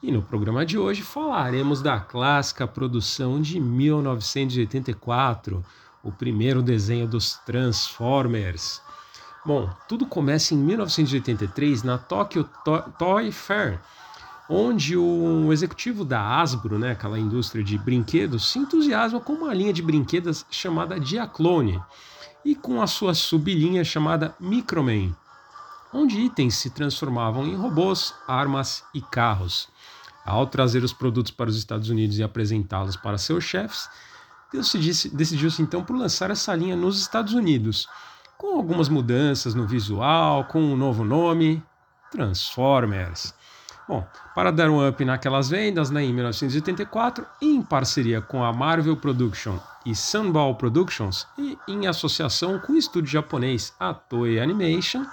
[0.01, 5.61] E no programa de hoje falaremos da clássica produção de 1984,
[6.01, 8.81] o primeiro desenho dos Transformers.
[9.45, 13.81] Bom, tudo começa em 1983 na Tokyo To- Toy Fair,
[14.49, 19.73] onde o executivo da Hasbro, né, aquela indústria de brinquedos, se entusiasma com uma linha
[19.73, 21.81] de brinquedos chamada Diaclone
[22.43, 25.15] e com a sua sublinha chamada Microman,
[25.93, 29.69] onde itens se transformavam em robôs, armas e carros.
[30.25, 33.89] Ao trazer os produtos para os Estados Unidos e apresentá-los para seus chefes,
[34.51, 37.87] decidiu-se decidiu-se então por lançar essa linha nos Estados Unidos,
[38.37, 41.63] com algumas mudanças no visual, com um novo nome,
[42.11, 43.33] Transformers.
[43.87, 48.95] Bom, para dar um up naquelas vendas, né, em 1984, em parceria com a Marvel
[48.95, 55.05] Production e Sunball Productions e em associação com o estúdio japonês a Toei Animation,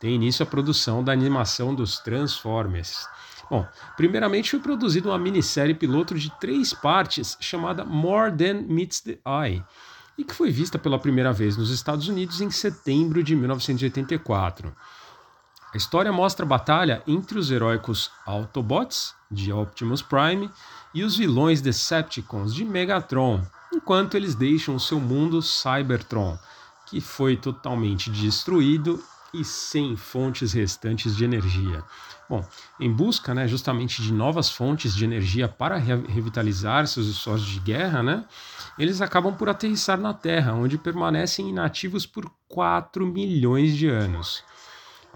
[0.00, 3.06] tem início a produção da animação dos Transformers.
[3.50, 9.18] Bom, primeiramente foi produzida uma minissérie piloto de três partes chamada More Than Meets the
[9.26, 9.62] Eye
[10.16, 14.74] e que foi vista pela primeira vez nos Estados Unidos em setembro de 1984.
[15.72, 20.50] A história mostra a batalha entre os heróicos Autobots, de Optimus Prime,
[20.94, 23.42] e os vilões Decepticons, de Megatron,
[23.72, 26.38] enquanto eles deixam seu mundo Cybertron,
[26.86, 29.02] que foi totalmente destruído
[29.34, 31.84] e sem fontes restantes de energia.
[32.30, 32.42] Bom,
[32.80, 37.60] em busca né, justamente de novas fontes de energia para re- revitalizar seus esforços de
[37.60, 38.24] guerra, né,
[38.78, 44.42] eles acabam por aterrissar na Terra, onde permanecem inativos por 4 milhões de anos.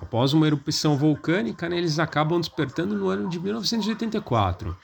[0.02, 4.76] Após uma erupção vulcânica, né, eles acabam despertando no ano de 1984.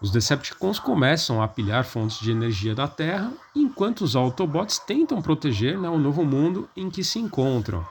[0.00, 5.76] Os Decepticons começam a pilhar fontes de energia da Terra, enquanto os Autobots tentam proteger
[5.76, 7.84] né, o novo mundo em que se encontram.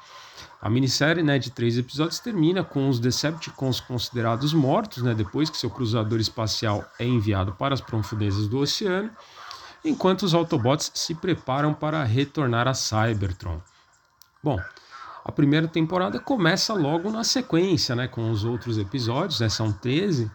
[0.62, 5.58] A minissérie né, de três episódios termina com os Decepticons considerados mortos, né, depois que
[5.58, 9.10] seu cruzador espacial é enviado para as profundezas do oceano,
[9.84, 13.62] enquanto os Autobots se preparam para retornar a Cybertron.
[14.42, 14.58] Bom,
[15.30, 20.30] a primeira temporada começa logo na sequência, né, com os outros episódios, né, são 13,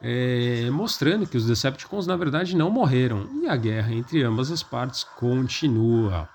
[0.00, 4.62] é, mostrando que os Decepticons na verdade não morreram e a guerra entre ambas as
[4.62, 6.28] partes continua.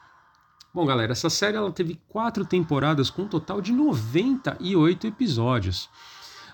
[0.73, 5.89] Bom, galera, essa série ela teve quatro temporadas com um total de 98 episódios.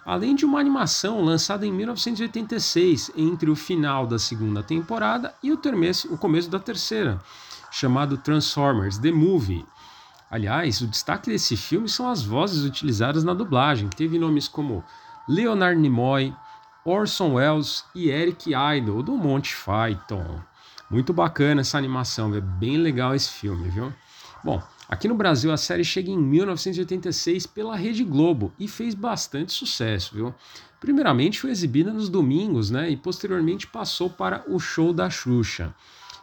[0.06, 5.60] Além de uma animação lançada em 1986, entre o final da segunda temporada e o,
[6.12, 7.20] o começo da terceira,
[7.72, 9.66] chamado Transformers The Movie.
[10.30, 14.84] Aliás, o destaque desse filme são as vozes utilizadas na dublagem, que teve nomes como
[15.28, 16.34] Leonard Nimoy,
[16.86, 20.40] Orson Welles e Eric Idle, do Monty Python.
[20.90, 23.94] Muito bacana essa animação, é bem legal esse filme, viu?
[24.44, 29.52] Bom, aqui no Brasil a série chega em 1986 pela Rede Globo e fez bastante
[29.52, 30.34] sucesso, viu?
[30.80, 32.90] Primeiramente foi exibida nos domingos, né?
[32.90, 35.74] E posteriormente passou para o show da Xuxa.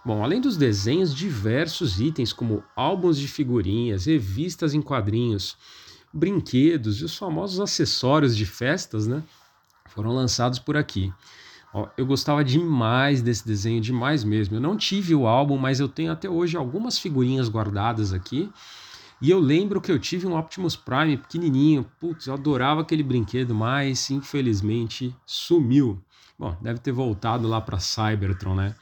[0.06, 5.56] Bom, além dos desenhos, diversos itens como álbuns de figurinhas, revistas em quadrinhos,
[6.12, 9.20] brinquedos e os famosos acessórios de festas, né?
[9.88, 11.12] Foram lançados por aqui.
[11.74, 14.54] Ó, eu gostava demais desse desenho, demais mesmo.
[14.54, 18.48] Eu não tive o álbum, mas eu tenho até hoje algumas figurinhas guardadas aqui.
[19.20, 21.84] E eu lembro que eu tive um Optimus Prime pequenininho.
[21.98, 26.00] Putz, eu adorava aquele brinquedo, mas infelizmente sumiu.
[26.38, 28.76] Bom, deve ter voltado lá para Cybertron, né?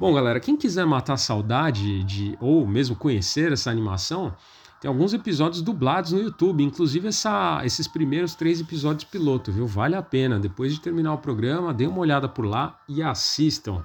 [0.00, 4.34] Bom, galera, quem quiser matar saudade de ou mesmo conhecer essa animação,
[4.80, 9.66] tem alguns episódios dublados no YouTube, inclusive essa, esses primeiros três episódios piloto, viu?
[9.66, 10.40] Vale a pena.
[10.40, 13.84] Depois de terminar o programa, dê uma olhada por lá e assistam.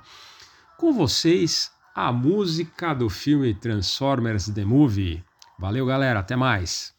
[0.77, 5.21] Com vocês, a música do filme Transformers The Movie.
[5.59, 6.21] Valeu, galera.
[6.21, 6.94] Até mais.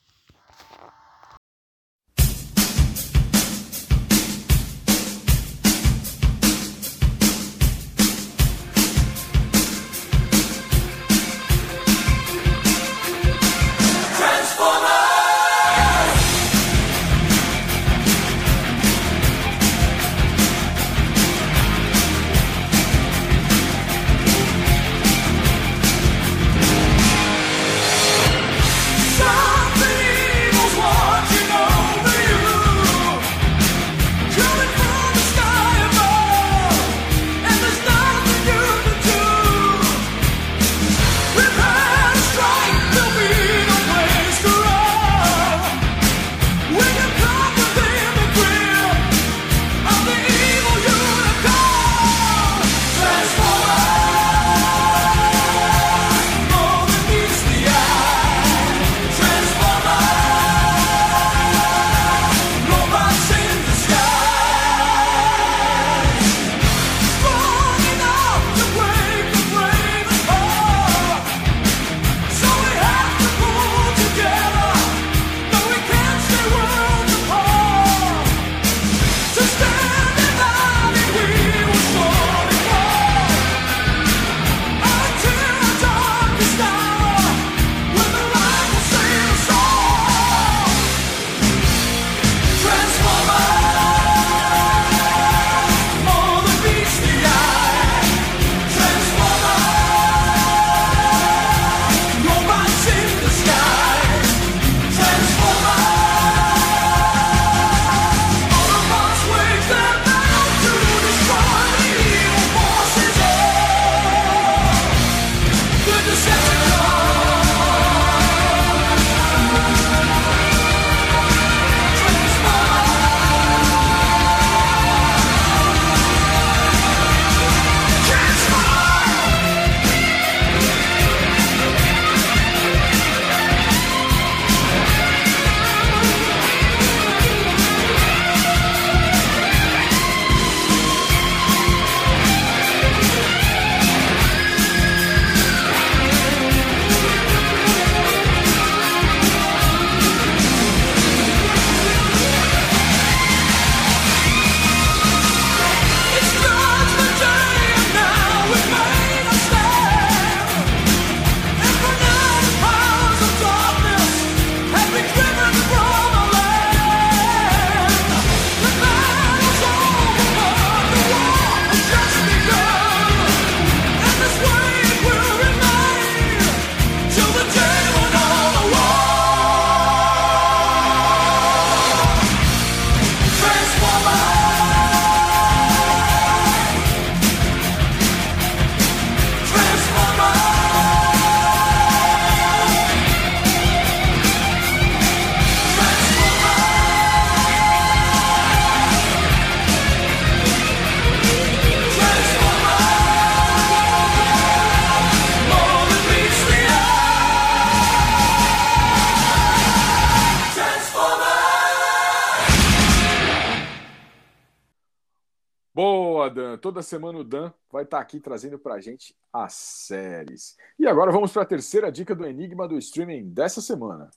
[216.76, 220.58] Toda semana o Dan vai estar aqui trazendo pra gente as séries.
[220.78, 224.10] E agora vamos para a terceira dica do Enigma do Streaming dessa semana.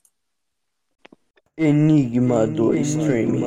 [1.55, 3.39] Enigma do Streaming.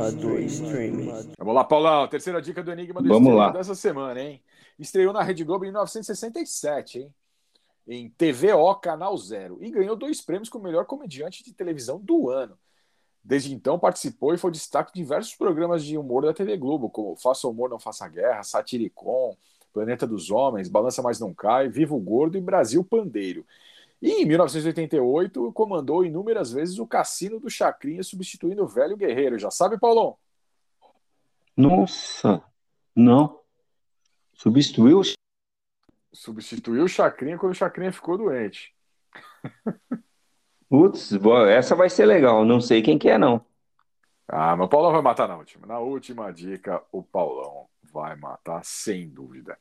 [1.36, 2.09] Vamos lá, Paulão.
[2.09, 3.51] Terceira dica do Enigma do Vamos Streaming lá.
[3.51, 4.43] dessa semana, hein?
[4.78, 7.14] Estreou na Rede Globo em 1967, hein?
[7.86, 9.59] Em TVO Canal Zero.
[9.60, 12.56] E ganhou dois prêmios como melhor comediante de televisão do ano.
[13.24, 17.16] Desde então participou e foi destaque de diversos programas de humor da TV Globo, como
[17.16, 19.36] Faça Humor, Não Faça Guerra, Satiricon,
[19.72, 23.46] Planeta dos Homens, Balança Mais Não Cai, Vivo Gordo e Brasil Pandeiro.
[24.00, 29.38] E em 1988 comandou inúmeras vezes o Cassino do Chacrinha, substituindo o velho guerreiro.
[29.38, 30.16] Já sabe, Paulão?
[31.56, 32.42] Nossa,
[32.96, 33.40] não.
[34.34, 35.02] Substituiu o
[36.12, 38.74] Substituiu o Chacrinha quando o Chacrinha ficou doente.
[40.72, 41.12] Putz,
[41.50, 42.46] essa vai ser legal.
[42.46, 43.44] Não sei quem que é, não.
[44.26, 45.66] Ah, mas o Paulão vai matar na última.
[45.66, 49.58] Na última dica, o Paulão vai matar, sem dúvida.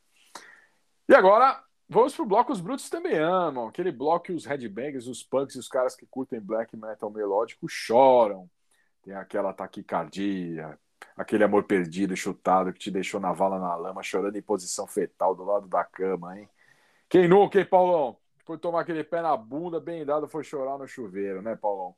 [1.09, 3.67] E agora, vamos pro bloco Os Brutos Também Amam.
[3.67, 7.67] Aquele bloco que os headbangers, os punks e os caras que curtem black metal melódico
[7.67, 8.49] choram.
[9.03, 10.79] Tem aquela taquicardia,
[11.17, 15.35] aquele amor perdido, chutado, que te deixou na vala na lama, chorando em posição fetal
[15.35, 16.47] do lado da cama, hein?
[17.09, 18.15] Quem nunca, hein, Paulão?
[18.51, 21.95] Foi tomar aquele pé na bunda, bem dado, foi chorar no chuveiro, né, Paulão?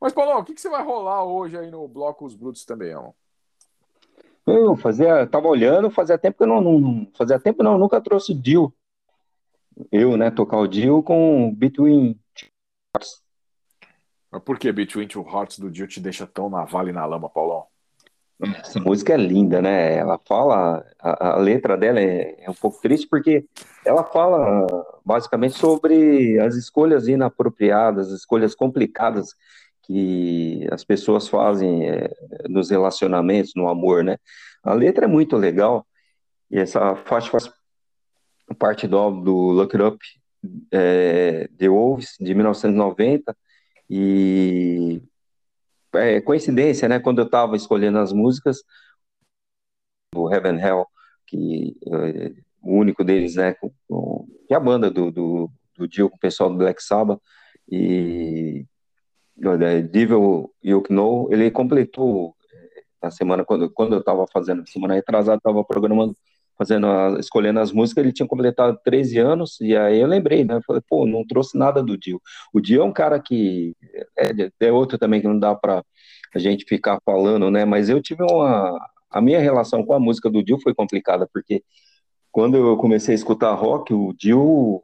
[0.00, 2.92] Mas, Paulão, o que, que você vai rolar hoje aí no bloco Os Brutos Também
[2.92, 3.12] Amam?
[4.46, 8.00] Eu fazia, tava olhando, fazia tempo que eu não, não- fazia tempo não, eu nunca
[8.00, 8.72] trouxe Dio.
[9.90, 12.16] Eu, né, tocar o Dio com Between.
[12.96, 13.20] Mas
[14.44, 17.28] por que Between Two Hearts do Dio te deixa tão na vala e na lama,
[17.28, 17.66] Paulão?
[18.40, 19.96] Essa música é linda, né?
[19.96, 23.44] Ela fala, a, a letra dela é, é um pouco triste porque
[23.84, 24.66] ela fala
[25.04, 29.34] basicamente sobre as escolhas inapropriadas, as escolhas complicadas
[29.82, 32.10] que as pessoas fazem é,
[32.48, 34.18] nos relacionamentos, no amor, né?
[34.62, 35.84] A letra é muito legal
[36.50, 37.50] e essa faixa faz
[38.58, 39.98] parte do do Look It Up,
[40.70, 43.36] é, The Wolves, de 1990
[43.90, 45.02] e
[45.94, 46.98] é, coincidência, né?
[47.00, 48.58] Quando eu estava escolhendo as músicas
[50.12, 50.86] do Heaven Hell,
[51.26, 52.32] que é,
[52.62, 53.54] o único deles, né?
[53.54, 56.82] Com, com- que é a banda do, do, do Dio com o pessoal do Black
[56.82, 57.20] Sabbath
[57.70, 58.66] e
[59.62, 64.94] é, Devil You Know, ele completou é, na semana quando quando eu estava fazendo semana
[64.94, 66.16] retrasada, estava programando
[66.58, 70.56] fazendo a- escolhendo as músicas, ele tinha completado 13 anos e aí eu lembrei, né?
[70.56, 72.20] Eu falei, pô, não trouxe nada do Dio.
[72.52, 73.74] O Dio é um cara que
[74.18, 75.84] é, é outro também que não dá para
[76.34, 77.64] a gente ficar falando, né?
[77.64, 78.76] Mas eu tive uma.
[79.10, 81.62] A minha relação com a música do Dio foi complicada, porque
[82.32, 84.82] quando eu comecei a escutar rock, o Dio.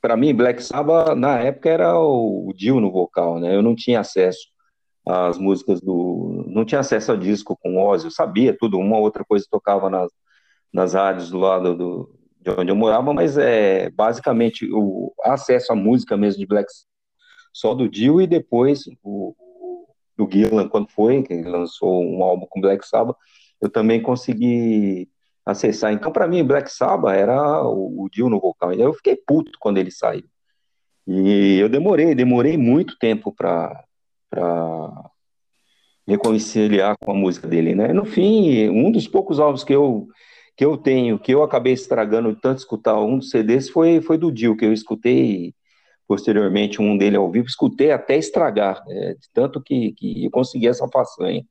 [0.00, 3.54] Para mim, Black Sabbath, na época, era o Dio no vocal, né?
[3.54, 4.48] Eu não tinha acesso
[5.06, 6.44] às músicas do.
[6.48, 10.10] Não tinha acesso a disco com Ozzy, eu sabia tudo, uma outra coisa tocava nas,
[10.72, 15.76] nas rádios do lado do, de onde eu morava, mas é basicamente o acesso à
[15.76, 16.70] música mesmo de Black
[17.52, 19.34] só do Dio e depois o,
[20.16, 23.16] do Gillan, quando foi, que lançou um álbum com Black Sabbath,
[23.60, 25.08] eu também consegui
[25.44, 25.92] acessar.
[25.92, 28.72] Então, para mim, Black Sabbath era o, o Dio no vocal.
[28.72, 30.24] E eu fiquei puto quando ele saiu.
[31.06, 33.84] E eu demorei, demorei muito tempo para
[36.06, 37.92] reconciliar com a música dele, né?
[37.92, 40.08] No fim, um dos poucos álbuns que eu
[40.60, 44.30] que eu tenho, que eu acabei estragando tanto escutar um dos CDs foi foi do
[44.30, 45.54] Dio, que eu escutei
[46.06, 50.68] posteriormente um dele ao vivo, escutei até estragar, é, de tanto que, que eu consegui
[50.68, 51.42] essa façanha.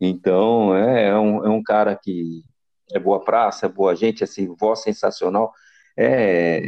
[0.00, 2.44] Então, é, é um, é um cara que
[2.92, 5.52] é boa praça, é boa gente, assim, voz sensacional,
[5.96, 6.62] é,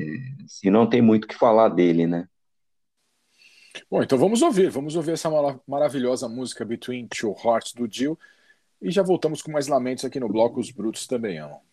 [0.49, 2.27] se não tem muito o que falar dele, né?
[3.89, 4.69] Bom, então vamos ouvir.
[4.69, 8.19] Vamos ouvir essa mara- maravilhosa música Between Two Hearts do Dio.
[8.83, 11.68] E já voltamos com mais lamentos aqui no bloco Os Brutos Também Amam.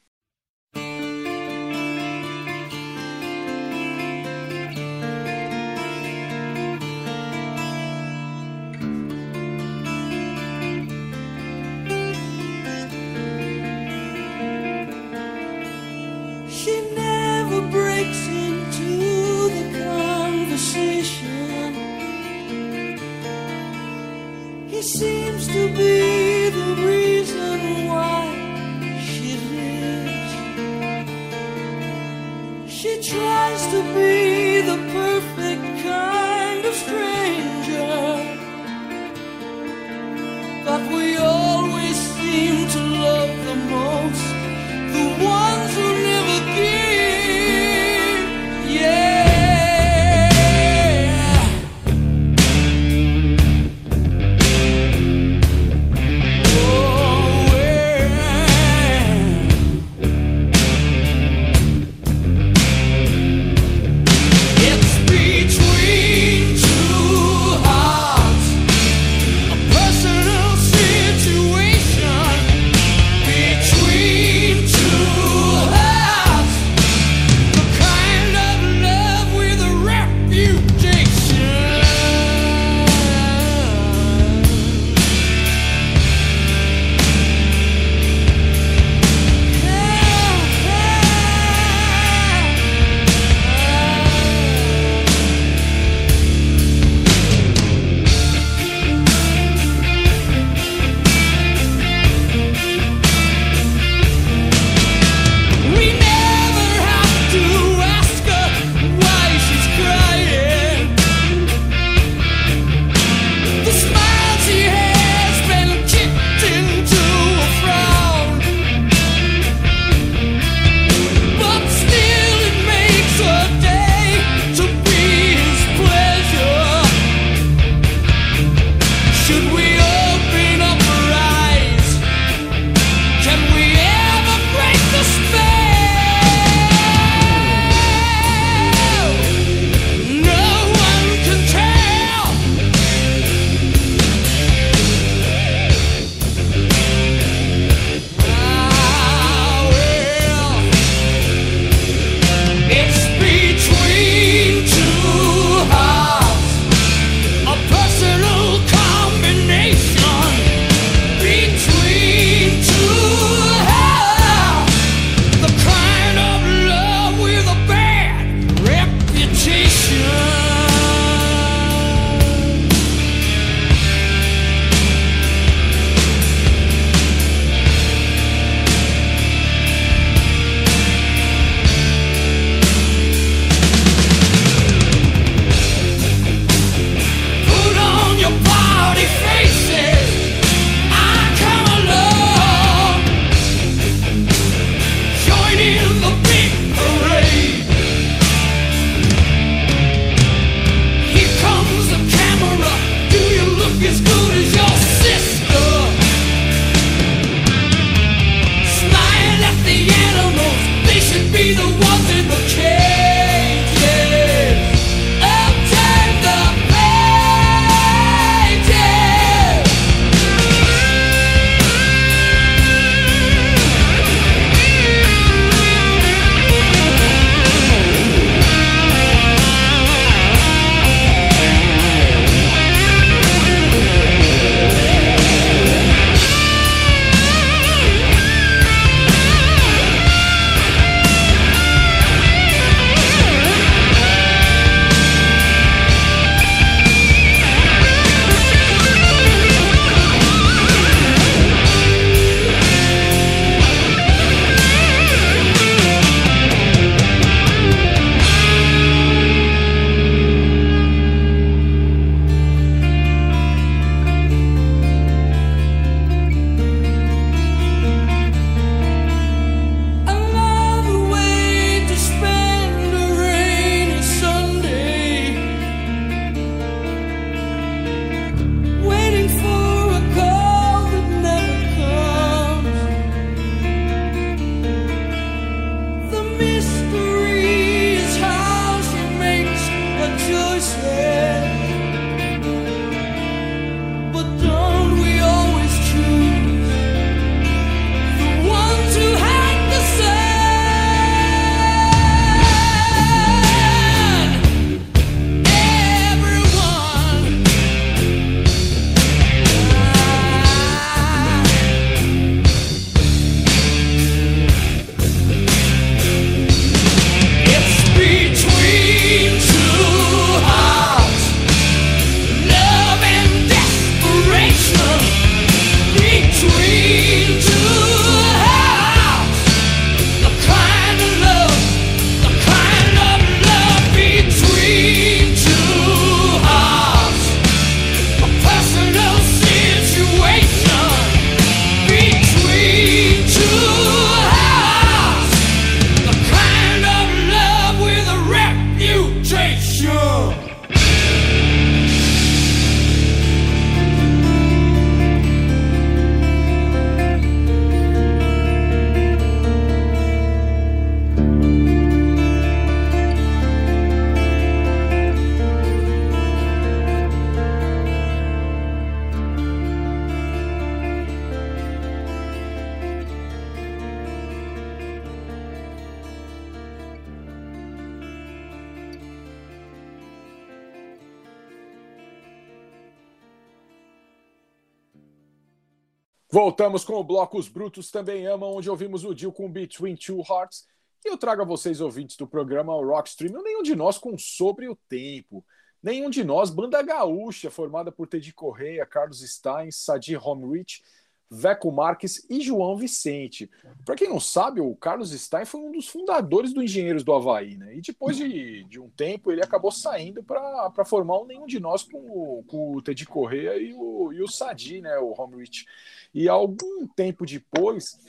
[386.58, 390.22] Voltamos com o bloco Os Brutos Também Amam, onde ouvimos o deal com Between Two
[390.22, 390.66] Hearts.
[391.04, 394.76] E eu trago a vocês, ouvintes do programa Rockstream, nenhum de nós com Sobre o
[394.88, 395.46] Tempo.
[395.84, 400.82] Nenhum de nós, banda gaúcha, formada por Teddy Correia, Carlos Stein, Sadi Homrich,
[401.30, 403.50] Veco Marques e João Vicente.
[403.84, 407.58] Para quem não sabe, o Carlos Stein foi um dos fundadores do Engenheiros do Havaí,
[407.58, 407.76] né?
[407.76, 411.84] E depois de, de um tempo ele acabou saindo para formar um nenhum de nós
[411.84, 414.98] com, o- com o Teddy Correia e o, e o Sadi, né?
[415.00, 415.66] O Homrich.
[416.14, 418.00] E algum tempo depois,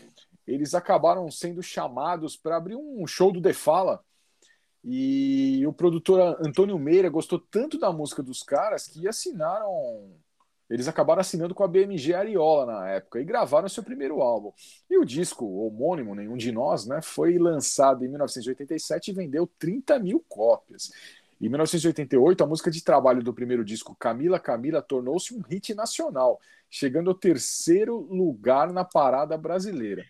[0.47, 4.05] eles acabaram sendo chamados para abrir um show do The Fala.
[4.85, 10.13] E o produtor Antônio Meira gostou tanto da música dos caras que assinaram.
[10.69, 14.53] Eles acabaram assinando com a BMG Ariola na época e gravaram seu primeiro álbum.
[14.91, 19.99] E o disco homônimo, Nenhum de Nós, né, foi lançado em 1987 e vendeu 30
[19.99, 20.91] mil cópias.
[21.41, 26.41] Em 1988, a música de trabalho do primeiro disco, Camila Camila, tornou-se um hit nacional,
[26.71, 30.05] chegando ao terceiro lugar na parada brasileira.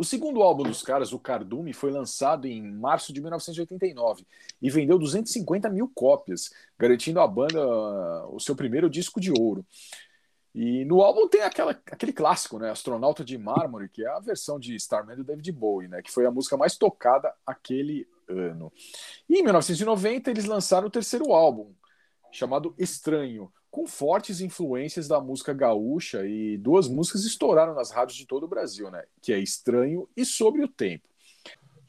[0.00, 4.24] O segundo álbum dos caras, o Cardume, foi lançado em março de 1989
[4.62, 7.60] e vendeu 250 mil cópias, garantindo à banda
[8.28, 9.62] o seu primeiro disco de ouro.
[10.54, 12.70] E no álbum tem aquela, aquele clássico, né?
[12.70, 16.00] Astronauta de Mármore, que é a versão de Starman do David Bowie, né?
[16.00, 18.72] Que foi a música mais tocada aquele ano.
[19.28, 21.74] E em 1990 eles lançaram o terceiro álbum,
[22.32, 28.26] chamado Estranho, com fortes influências da música gaúcha e duas músicas estouraram nas rádios de
[28.26, 29.04] todo o Brasil, né?
[29.20, 31.09] Que é Estranho e Sobre o Tempo.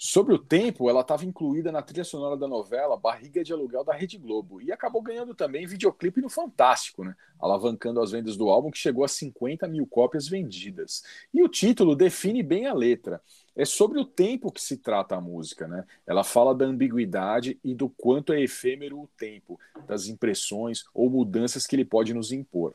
[0.04, 3.94] Sobre o Tempo, ela estava incluída na trilha sonora da novela Barriga de Aluguel da
[3.94, 7.16] Rede Globo e acabou ganhando também videoclipe no Fantástico, né?
[7.40, 11.04] Alavancando as vendas do álbum que chegou a 50 mil cópias vendidas.
[11.32, 13.22] E o título define bem a letra.
[13.56, 15.86] É sobre o tempo que se trata a música, né?
[16.08, 21.68] Ela fala da ambiguidade e do quanto é efêmero o tempo, das impressões ou mudanças
[21.68, 22.74] que ele pode nos impor.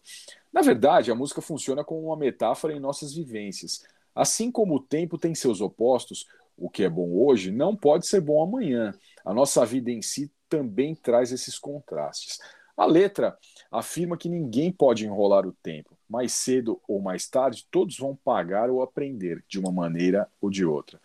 [0.53, 3.85] Na verdade, a música funciona como uma metáfora em nossas vivências.
[4.15, 6.25] Assim como o tempo tem seus opostos,
[6.57, 8.95] o que é bom hoje não pode ser bom amanhã.
[9.25, 12.39] A nossa vida em si também traz esses contrastes.
[12.77, 13.37] A letra
[13.71, 15.97] afirma que ninguém pode enrolar o tempo.
[16.09, 20.65] Mais cedo ou mais tarde, todos vão pagar ou aprender, de uma maneira ou de
[20.65, 21.01] outra.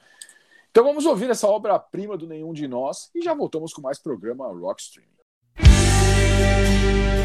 [0.69, 4.47] Então vamos ouvir essa obra-prima do Nenhum de Nós e já voltamos com mais programa
[4.47, 5.07] Rockstream.
[5.57, 7.20] Os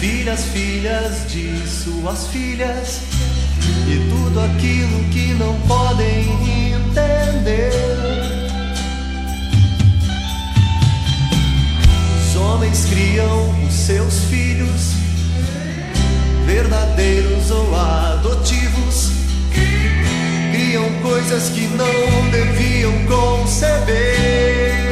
[0.00, 3.00] filhas, filhas de suas filhas,
[3.88, 6.28] e tudo aquilo que não podem
[6.74, 7.72] entender.
[12.20, 14.92] Os homens criam os seus filhos,
[16.44, 19.12] verdadeiros ou adotivos,
[20.52, 24.85] criam coisas que não deviam conceber.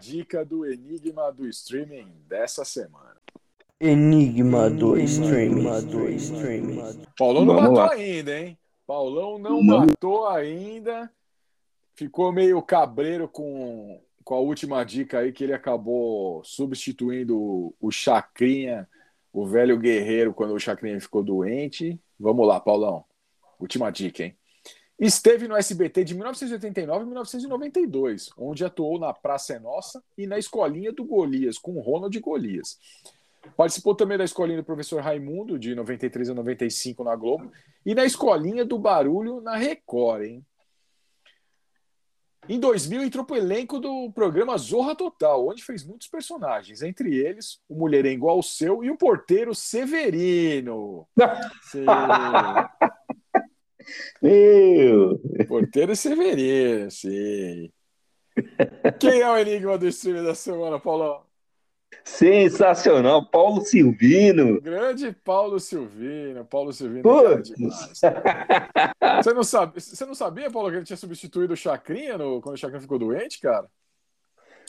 [0.00, 3.16] Dica do Enigma do Streaming dessa semana.
[3.80, 5.64] Enigma do streaming.
[5.86, 7.02] do streaming.
[7.18, 7.92] Paulão não Vamos matou lá.
[7.92, 8.58] ainda, hein?
[8.86, 9.86] Paulão não, Não.
[9.86, 11.10] matou ainda.
[11.94, 17.90] Ficou meio cabreiro com, com a última dica aí, que ele acabou substituindo o- o
[17.90, 18.88] Chacrinha,
[19.32, 21.98] o velho guerreiro, quando o Chacrinha ficou doente.
[22.18, 23.04] Vamos lá, Paulão.
[23.58, 24.36] Última dica, hein?
[25.00, 30.38] Esteve no SBT de 1989 a 1992, onde atuou na Praça é Nossa e na
[30.38, 32.78] Escolinha do Golias, com o Ronald Golias.
[33.56, 37.50] Participou também da Escolinha do Professor Raimundo, de 93 a 95 na Globo,
[37.86, 40.44] e na Escolinha do Barulho na Record, hein?
[42.46, 47.16] Em 2000, entrou para o elenco do programa Zorra Total, onde fez muitos personagens, entre
[47.16, 51.06] eles o mulherengo Alceu e o porteiro Severino.
[51.70, 51.86] Sim.
[54.22, 55.20] Meu!
[55.48, 57.70] Porteiro Severino, sim.
[58.98, 61.22] Quem é o enigma do stream da semana, Paulão?
[62.04, 64.60] Sensacional, Paulo Silvino.
[64.60, 66.44] Grande Paulo Silvino.
[66.44, 67.02] Paulo Silvino
[67.42, 68.00] demais.
[69.22, 72.54] Você não, sabe, você não sabia, Paulo, que ele tinha substituído o Chacrinha no- quando
[72.54, 73.66] o Chacrinha ficou doente, cara?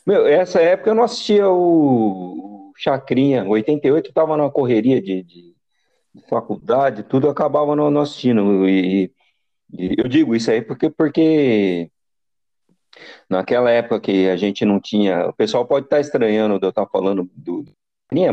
[0.06, 3.45] Meu, essa época eu não assistia o, Chacrinha.
[3.45, 5.50] 88 eu tava numa correria de- de
[6.29, 8.67] faculdade, tudo acabava não, não assistindo.
[8.67, 9.11] E,
[9.73, 11.89] e eu digo isso aí porque, porque
[13.29, 15.27] naquela época que a gente não tinha.
[15.27, 17.65] O pessoal pode estar estranhando de eu estar falando do,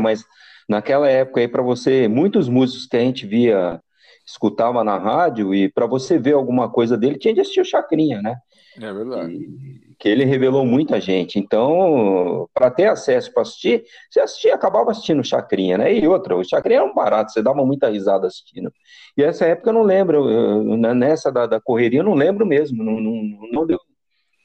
[0.01, 0.25] mas
[0.67, 3.81] naquela época aí, para você, muitos músicos que a gente via,
[4.25, 8.21] escutava na rádio, e para você ver alguma coisa dele, tinha de assistir o Chacrinha,
[8.21, 8.37] né?
[8.81, 9.33] É verdade.
[9.33, 11.37] E- que ele revelou muita gente.
[11.37, 15.93] Então, para ter acesso para assistir, você assistia, acabava assistindo o Chacrinha, né?
[15.93, 18.73] E outra, o Chacrinha era um barato, você dava muita risada assistindo.
[19.17, 22.45] E essa época eu não lembro, eu- na- nessa da, da correria eu não lembro
[22.45, 23.81] mesmo, não, não, não, devo,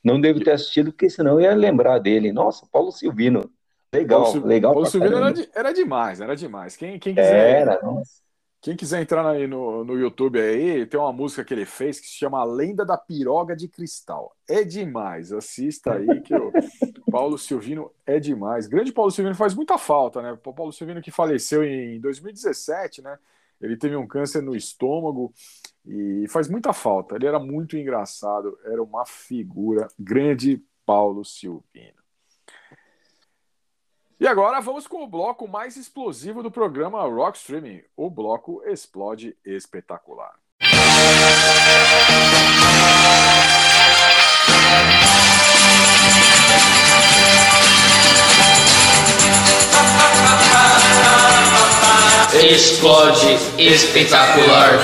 [0.05, 2.33] não devo ter assistido, porque senão eu ia lembrar dele.
[2.33, 3.49] Nossa, Paulo Silvino,
[3.95, 6.75] legal, Paulo, legal Paulo Silvino era, era demais, era demais.
[6.75, 8.24] Quem, quem quiser, Era, nossa.
[8.65, 12.07] Quem quiser entrar aí no, no YouTube aí, tem uma música que ele fez que
[12.07, 14.35] se chama A Lenda da Piroga de Cristal.
[14.49, 16.51] É demais, assista aí que o
[17.13, 18.67] Paulo Silvino é demais.
[18.67, 20.33] Grande Paulo Silvino faz muita falta, né?
[20.33, 23.19] O Paulo Silvino que faleceu em 2017, né?
[23.61, 25.31] Ele teve um câncer no estômago
[25.85, 27.17] e faz muita falta.
[27.17, 29.89] Ele era muito engraçado, era uma figura.
[29.99, 32.04] Grande Paulo Silvino.
[34.19, 37.83] E agora vamos com o bloco mais explosivo do programa Rock Streaming.
[37.97, 40.35] O bloco Explode Espetacular.
[52.41, 53.27] Explode
[53.59, 54.79] espetacular.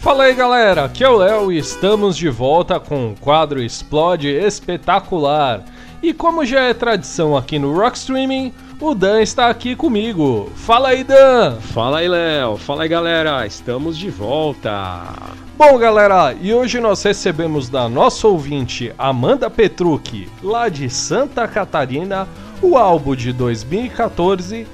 [0.00, 4.28] Fala aí galera, aqui é o Léo e estamos de volta com o quadro Explode
[4.28, 5.64] Espetacular.
[6.04, 10.52] E como já é tradição aqui no Rock Streaming, o Dan está aqui comigo.
[10.54, 11.56] Fala aí, Dan!
[11.72, 12.58] Fala aí, Léo.
[12.58, 13.46] Fala aí, galera.
[13.46, 15.02] Estamos de volta.
[15.56, 22.28] Bom, galera, e hoje nós recebemos da nossa ouvinte Amanda Petrucci, lá de Santa Catarina,
[22.60, 24.66] o álbum de 2014,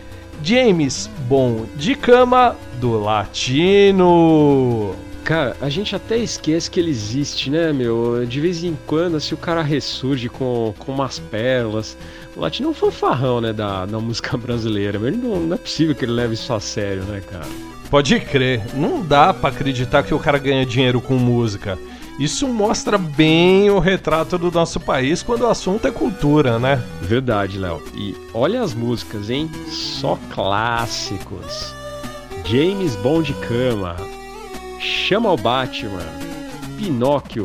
[0.43, 4.97] James Bom de Cama do Latino.
[5.31, 8.27] Cara, a gente até esquece que ele existe, né, meu?
[8.27, 11.97] De vez em quando, assim, o cara ressurge com, com umas pérolas.
[12.35, 14.99] O Latino é um fanfarrão, né, da, da música brasileira.
[14.99, 17.47] Mas não, não é possível que ele leve isso a sério, né, cara?
[17.89, 21.79] Pode crer, não dá pra acreditar que o cara ganha dinheiro com música.
[22.19, 26.83] Isso mostra bem o retrato do nosso país quando o assunto é cultura, né?
[27.03, 27.81] Verdade, Léo.
[27.95, 29.49] E olha as músicas, hein?
[29.69, 31.73] Só clássicos.
[32.45, 33.95] James Bond de Cama,
[35.11, 36.07] Chama o Batman,
[36.79, 37.45] Pinóquio,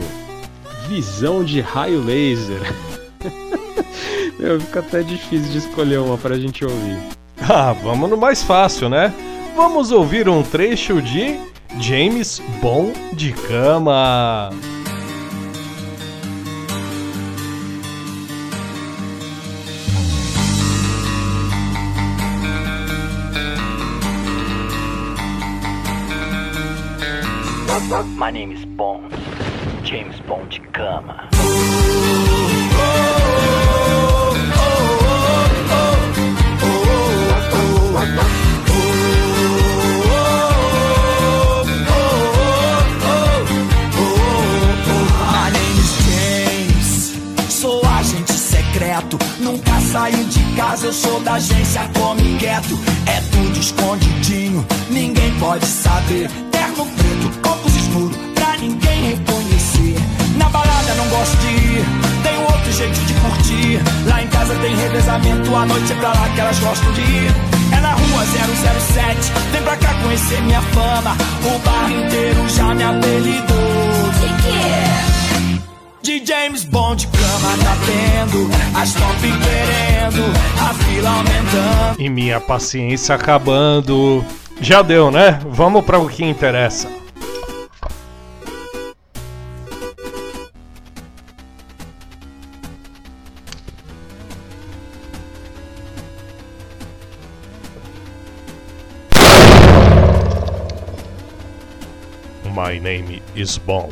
[0.88, 2.62] Visão de Raio Laser.
[4.38, 7.00] Meu, fica até difícil de escolher uma pra gente ouvir.
[7.42, 9.12] Ah, vamos no mais fácil, né?
[9.56, 11.40] Vamos ouvir um trecho de
[11.80, 14.52] James Bom de Cama.
[28.26, 29.14] My name is Bond,
[29.84, 31.30] James Bond cama.
[49.40, 52.80] Nunca saio de casa, eu sou da agência Come Quieto.
[53.06, 56.45] É tudo escondidinho, ninguém pode saber.
[61.18, 61.86] Gosto de ir.
[62.24, 63.82] Tem um outro jeito de curtir.
[64.08, 67.32] Lá em casa tem revezamento, à noite é pra lá que elas gostam de ir.
[67.72, 71.16] É na rua 007, vem pra cá conhecer minha fama.
[71.44, 74.12] O bar inteiro já me apelidou.
[74.20, 75.06] Que que é?
[76.02, 78.48] De James Bond, cama tá tendo,
[78.80, 80.24] as top querendo,
[80.62, 82.00] a fila aumentando.
[82.00, 84.24] E minha paciência acabando.
[84.62, 85.40] Já deu, né?
[85.50, 86.95] Vamos para o que interessa.
[102.86, 103.92] Name is Bomb.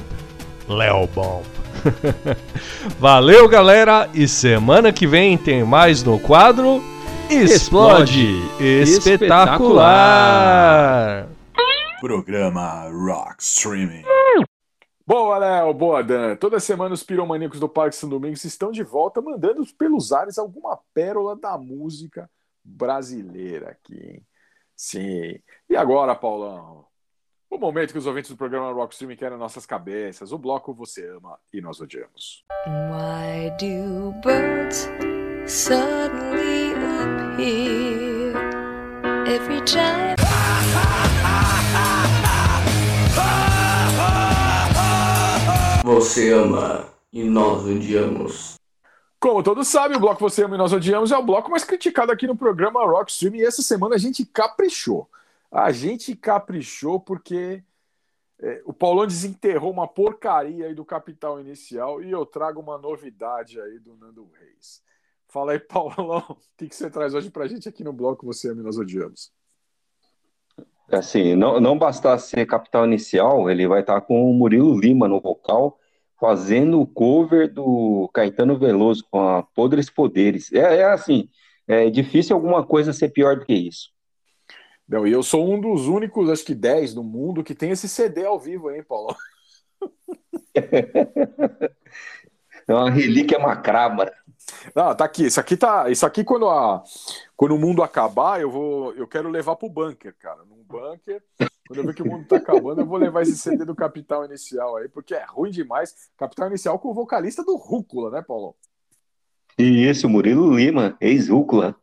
[0.69, 1.43] Léo Bomb.
[2.99, 4.07] Valeu, galera!
[4.13, 6.79] E semana que vem tem mais no quadro
[7.27, 11.27] Explode, Espetacular.
[11.99, 14.03] Programa Rock Streaming.
[15.07, 16.35] Boa, Léo, boa, Dan.
[16.35, 20.77] Toda semana os piromaníacos do Parque São Domingos estão de volta, mandando pelos ares alguma
[20.93, 22.29] pérola da música
[22.63, 24.21] brasileira aqui, hein?
[24.75, 25.39] Sim.
[25.67, 26.85] E agora, Paulão?
[27.53, 31.07] O momento que os ouvintes do programa Rock Streaming querem nossas cabeças, o bloco Você
[31.07, 32.43] Ama e Nós Odiamos.
[32.65, 34.89] Why do birds
[35.45, 38.33] suddenly appear
[39.27, 40.15] every time?
[45.83, 48.55] Você ama e nós odiamos.
[49.19, 52.11] Como todos sabem, o bloco Você Ama e Nós Odiamos é o bloco mais criticado
[52.11, 55.07] aqui no programa Rock Streaming e essa semana a gente caprichou.
[55.53, 57.63] A gente caprichou porque
[58.41, 63.61] é, o Paulão desenterrou uma porcaria aí do Capital Inicial e eu trago uma novidade
[63.61, 64.81] aí do Nando Reis.
[65.27, 68.49] Fala aí, Paulão, o que, que você traz hoje pra gente aqui no bloco Você
[68.49, 69.31] Ama e Nós Odiamos?
[70.91, 75.21] Assim, não, não bastasse ser capital inicial, ele vai estar com o Murilo Lima no
[75.21, 75.79] vocal,
[76.19, 80.51] fazendo o cover do Caetano Veloso com a Podres Poderes.
[80.51, 81.29] É, é assim,
[81.67, 83.92] é difícil alguma coisa ser pior do que isso.
[84.87, 87.87] Não, e eu sou um dos únicos, acho que 10 no mundo, que tem esse
[87.87, 89.15] CD ao vivo, hein, Paulão?
[92.67, 94.13] É uma relíquia macabra.
[94.75, 95.25] Não, tá aqui.
[95.25, 95.89] Isso aqui tá.
[95.89, 96.83] Isso aqui, quando, a,
[97.35, 98.93] quando o mundo acabar, eu vou.
[98.93, 100.43] Eu quero levar pro bunker, cara.
[100.45, 101.21] Num bunker.
[101.67, 104.25] Quando eu ver que o mundo tá acabando, eu vou levar esse CD do Capital
[104.25, 106.09] Inicial aí, porque é ruim demais.
[106.17, 108.53] Capital Inicial com o vocalista do Rúcula, né, Paulão?
[109.57, 111.75] E isso, Murilo Lima, ex-Rúcula.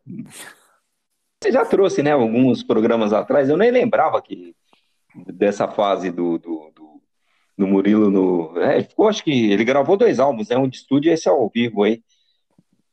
[1.41, 4.55] Você já trouxe, né, alguns programas atrás, eu nem lembrava que
[5.25, 7.01] dessa fase do, do, do,
[7.57, 8.59] do Murilo no.
[8.59, 10.57] É, ficou, acho que ele gravou dois álbuns, né?
[10.57, 12.03] Um de estúdio e esse ao vivo aí,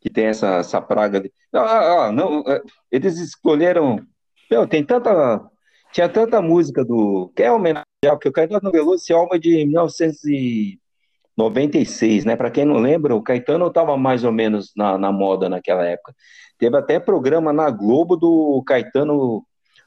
[0.00, 1.20] que tem essa, essa praga.
[1.20, 1.32] De...
[1.52, 4.00] Ah, ah, não, é, eles escolheram.
[4.50, 5.46] Meu, tem tanta.
[5.92, 7.30] Tinha tanta música do.
[7.36, 9.66] Que é homenagem, porque o Caetano Veloso, esse álbum é de
[11.38, 12.36] 1996, né?
[12.36, 16.14] Para quem não lembra, o Caetano estava mais ou menos na, na moda naquela época.
[16.58, 19.44] Teve até programa na Globo do Caetano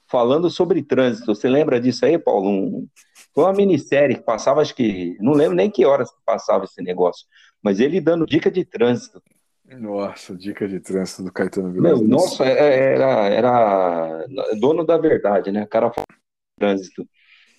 [0.07, 1.35] falando sobre trânsito.
[1.35, 2.49] Você lembra disso aí, Paulo?
[2.49, 2.87] Um,
[3.35, 5.17] foi uma minissérie que passava, acho que.
[5.19, 7.25] Não lembro nem que horas passava esse negócio.
[7.61, 9.21] Mas ele dando dica de trânsito.
[9.65, 12.03] Nossa, dica de trânsito do Caetano Veloso.
[12.03, 14.25] Nossa, é- era, era
[14.59, 15.63] dono da verdade, né?
[15.63, 17.07] O cara falava de trânsito.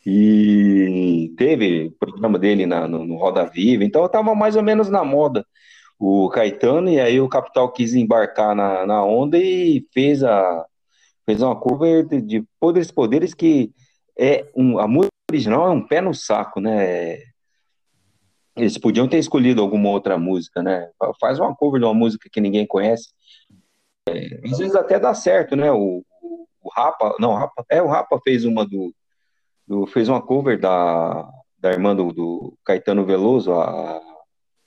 [0.05, 4.89] E teve programa dele na, no, no Roda Viva, então eu tava mais ou menos
[4.89, 5.47] na moda
[6.05, 10.67] o Caetano, e aí o Capital quis embarcar na, na onda e fez a
[11.25, 13.73] fez uma cover de, de Poderes Poderes que
[14.19, 17.19] é um, a música original é um pé no saco, né?
[18.57, 20.91] Eles podiam ter escolhido alguma outra música, né?
[21.21, 23.11] Faz uma cover de uma música que ninguém conhece.
[24.09, 25.71] É, às vezes até dá certo, né?
[25.71, 28.93] O, o, o Rapa, não, o Rapa, é, o Rapa fez uma do,
[29.73, 31.27] do fez uma cover da,
[31.59, 34.03] da irmã do, do Caetano Veloso, a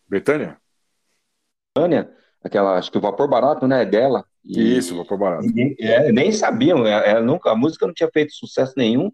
[0.09, 0.57] Betânia?
[1.75, 2.11] Tânia,
[2.43, 4.25] aquela, acho que o Vapor Barato, né, é dela.
[4.43, 5.45] E Isso, Vapor Barato.
[5.45, 9.11] ninguém- é, nem sabiam, é- ela nunca, a música não tinha feito sucesso nenhum,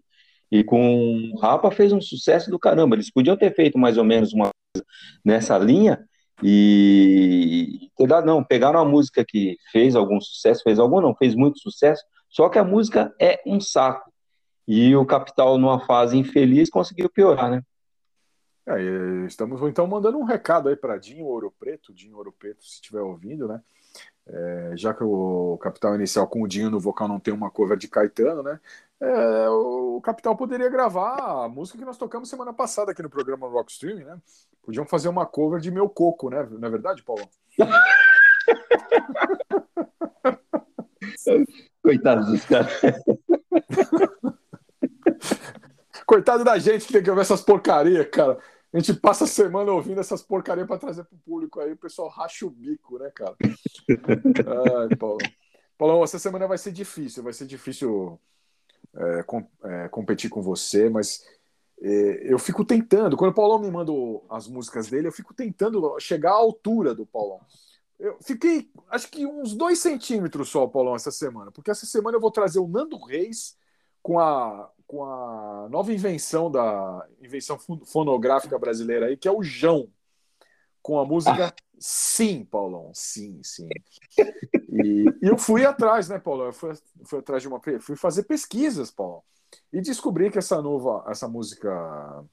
[0.50, 2.96] e com o Rapa fez um sucesso do caramba.
[2.96, 4.86] Eles podiam ter feito mais ou menos uma coisa
[5.22, 6.02] nessa linha
[6.42, 11.34] e ter dado, não, pegaram uma música que fez algum sucesso, fez algum, não, fez
[11.34, 14.11] muito sucesso, só que a música é um saco.
[14.74, 17.62] E o Capital, numa fase infeliz, conseguiu piorar, né?
[18.64, 22.76] É, estamos então mandando um recado aí para Dinho Ouro Preto, Dinho Ouro Preto, se
[22.76, 23.60] estiver ouvindo, né?
[24.26, 27.76] É, já que o Capital Inicial com o Dinho no vocal não tem uma cover
[27.76, 28.58] de Caetano, né?
[28.98, 33.46] É, o Capital poderia gravar a música que nós tocamos semana passada aqui no programa
[33.48, 34.18] Rock Stream, né?
[34.62, 36.48] Podiam fazer uma cover de Meu Coco, né?
[36.50, 37.28] Não é verdade, Paulo?
[41.82, 42.72] Coitados dos caras.
[46.06, 48.38] Coitado da gente que tem que ouvir essas porcarias, cara.
[48.72, 52.08] A gente passa a semana ouvindo essas porcarias para trazer pro público aí, o pessoal
[52.08, 53.36] racha o bico, né, cara?
[53.40, 55.18] Ai, Paulo.
[55.76, 58.18] Paulão, essa semana vai ser difícil, vai ser difícil
[58.94, 61.22] é, com- é, competir com você, mas
[61.82, 63.16] é, eu fico tentando.
[63.16, 63.92] Quando o Paulão me manda
[64.30, 67.40] as músicas dele, eu fico tentando chegar à altura do Paulão.
[67.98, 72.20] Eu fiquei, acho que uns dois centímetros só, Paulão, essa semana, porque essa semana eu
[72.20, 73.56] vou trazer o Nando Reis
[74.02, 79.42] com a, com a nova invenção da invenção fon- fonográfica brasileira aí, que é o
[79.42, 79.88] Jão,
[80.82, 83.68] com a música Sim, Paulão, sim, sim.
[84.68, 86.46] E, e eu fui atrás, né, Paulão?
[86.46, 86.74] Eu fui,
[87.04, 87.60] fui atrás de uma.
[87.80, 89.22] Fui fazer pesquisas, Paulão.
[89.72, 92.24] E descobri que essa nova, essa música,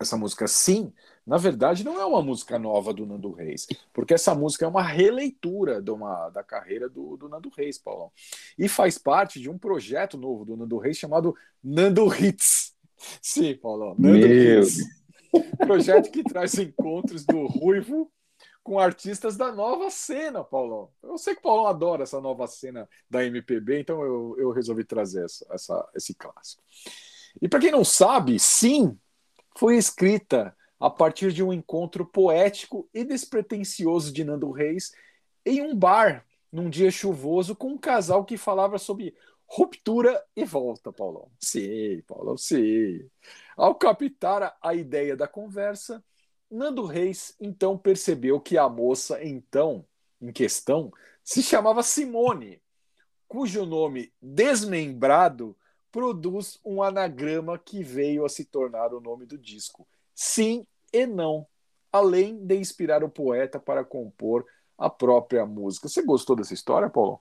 [0.00, 0.92] essa música Sim,
[1.26, 4.82] na verdade, não é uma música nova do Nando Reis, porque essa música é uma
[4.82, 8.10] releitura uma, da carreira do, do Nando Reis, Paulão.
[8.58, 12.74] E faz parte de um projeto novo do Nando Reis chamado Nando Hits.
[13.20, 14.78] Sim, Paulão, Nando Meu Hits.
[15.58, 18.10] Projeto que traz encontros do Ruivo
[18.62, 20.90] com artistas da nova cena, Paulão.
[21.02, 24.84] Eu sei que o Paulão adora essa nova cena da MPB, então eu, eu resolvi
[24.84, 26.62] trazer essa, essa- esse clássico.
[27.40, 28.96] E para quem não sabe, sim,
[29.58, 34.92] foi escrita a partir de um encontro poético e despretensioso de Nando Reis
[35.46, 39.14] em um bar, num dia chuvoso, com um casal que falava sobre
[39.46, 41.30] ruptura e volta, Paulão.
[41.38, 43.08] Sim, Paulão, sim.
[43.56, 46.02] Ao captar a- ideia da conversa,
[46.50, 49.86] Nando Reis então percebeu que a moça então
[50.20, 50.90] em questão
[51.22, 52.60] se chamava Simone,
[53.28, 55.56] cujo nome desmembrado
[55.92, 59.86] produz um anagrama que veio a se tornar o nome do disco.
[60.12, 61.46] Sim e não,
[61.92, 64.44] além de inspirar o poeta para compor
[64.78, 65.88] a própria música.
[65.88, 67.20] Você gostou dessa história, Paulo?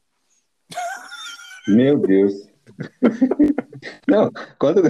[1.67, 2.33] Meu Deus.
[4.07, 4.83] Não, quando,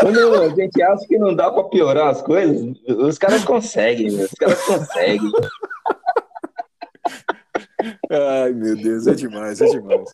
[0.00, 4.30] quando a gente acha que não dá pra piorar as coisas, os caras conseguem, os
[4.32, 5.32] caras conseguem.
[8.10, 10.10] Ai, meu Deus, é demais, é demais.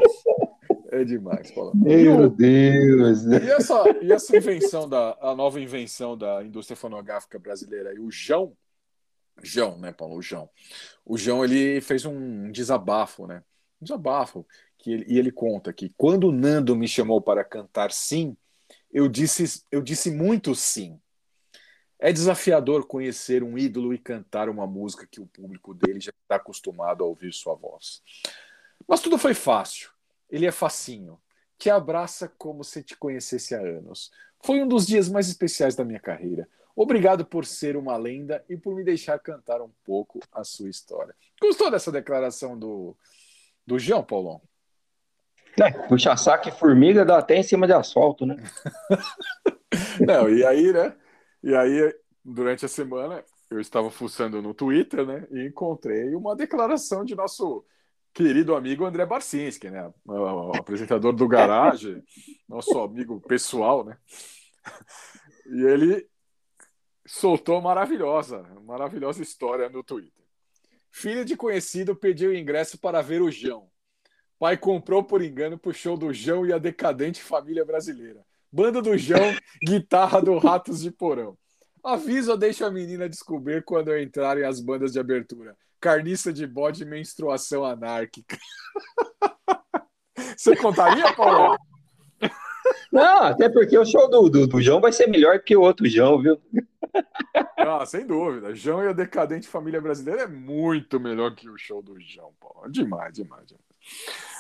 [0.93, 1.73] É demais, Paulo.
[1.75, 3.25] Meu Deus.
[3.25, 8.11] E essa, e essa invenção da a nova invenção da indústria fonográfica brasileira aí, o
[8.11, 8.55] João,
[9.43, 10.17] João, né, Paulo?
[10.17, 10.51] O João.
[11.03, 13.43] O João ele fez um desabafo, né?
[13.81, 14.47] Um desabafo
[14.77, 18.37] que ele, e ele conta que quando o Nando me chamou para cantar sim,
[18.93, 21.01] eu disse eu disse muito sim.
[21.99, 26.37] É desafiador conhecer um ídolo e cantar uma música que o público dele já está
[26.37, 28.03] acostumado a ouvir sua voz.
[28.87, 29.91] Mas tudo foi fácil.
[30.33, 31.21] Ele é facinho.
[31.59, 34.11] Te abraça como se te conhecesse há anos.
[34.43, 36.49] Foi um dos dias mais especiais da minha carreira.
[36.75, 41.15] Obrigado por ser uma lenda e por me deixar cantar um pouco a sua história.
[41.41, 42.97] Gostou dessa declaração do,
[43.67, 44.41] do João, Paulão?
[45.61, 48.37] É, puxa saco e formiga dá até em cima de asfalto, né?
[50.01, 50.97] Não, e aí, né?
[51.43, 51.95] E aí,
[52.25, 55.27] durante a semana, eu estava fuçando no Twitter, né?
[55.31, 57.63] E encontrei uma declaração de nosso
[58.13, 59.93] querido amigo André Barcinski, né?
[60.05, 62.03] O apresentador do Garage,
[62.49, 63.97] nosso amigo pessoal, né?
[65.47, 66.07] E ele
[67.07, 70.23] soltou maravilhosa, maravilhosa história no Twitter.
[70.91, 73.71] Filho de conhecido pediu ingresso para ver o João.
[74.39, 78.25] Pai comprou por engano pro show do João e a decadente família brasileira.
[78.51, 79.35] Banda do João,
[79.65, 81.39] guitarra do Ratos de Porão.
[81.83, 85.57] Avisa ou deixa a menina descobrir quando entrarem as bandas de abertura.
[85.81, 88.39] Carniça de bode e menstruação anárquica.
[90.37, 91.59] Você contaria, Paulo?
[92.93, 95.89] Não, até porque o show do, do, do João vai ser melhor que o outro
[95.89, 96.41] João, viu?
[97.57, 98.55] Ah, sem dúvida.
[98.55, 102.71] João e a decadente família brasileira é muito melhor que o show do João, Paulo.
[102.71, 103.65] Demais, demais, demais.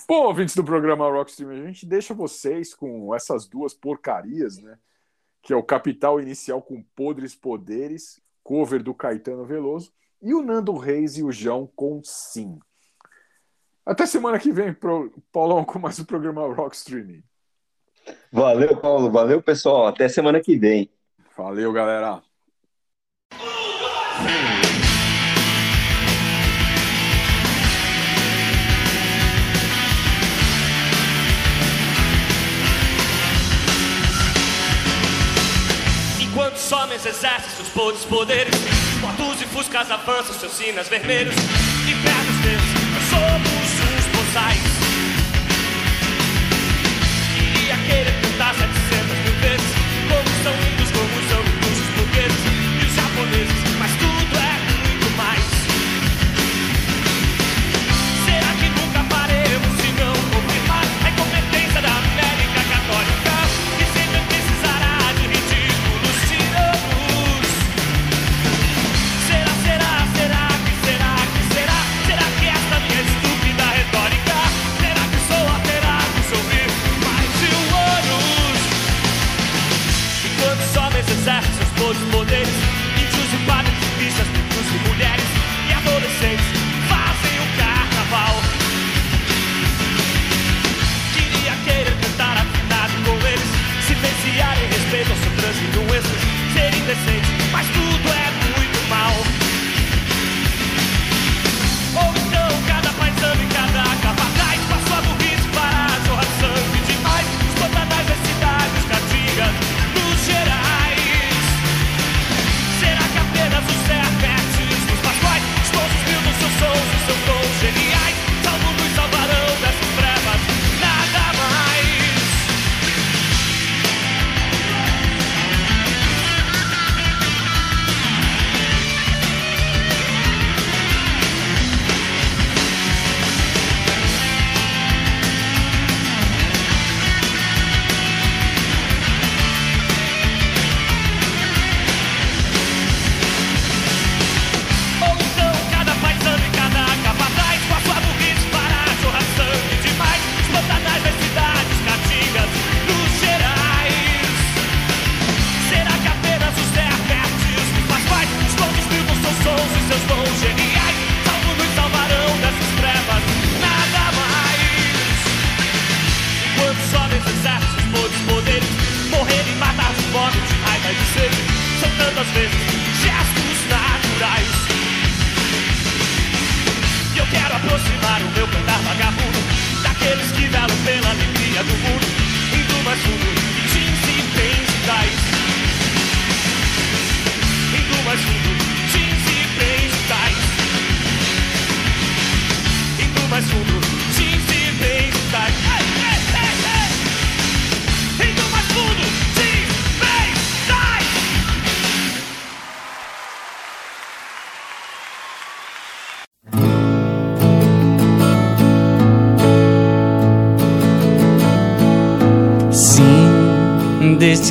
[0.07, 4.77] Bom, ouvintes do programa Rockstream, a gente deixa vocês com essas duas porcarias, né?
[5.43, 9.93] Que é o Capital Inicial com Podres Poderes, cover do Caetano Veloso,
[10.23, 12.59] e o Nando Reis e o João com Sim.
[13.85, 15.13] Até semana que vem, pro...
[15.33, 17.23] Paulão, com mais um programa Rockstream.
[18.31, 19.11] Valeu, Paulo.
[19.11, 19.89] Valeu, pessoal.
[19.89, 20.89] Até semana que vem.
[21.37, 22.23] Valeu, galera.
[36.53, 37.07] Enquanto os homens
[37.57, 38.55] seus podres poderes,
[39.01, 41.35] motos e fuscas avançam seus sinas vermelhos.
[41.35, 42.63] E pernas deles,
[42.93, 44.72] nós somos os boçais.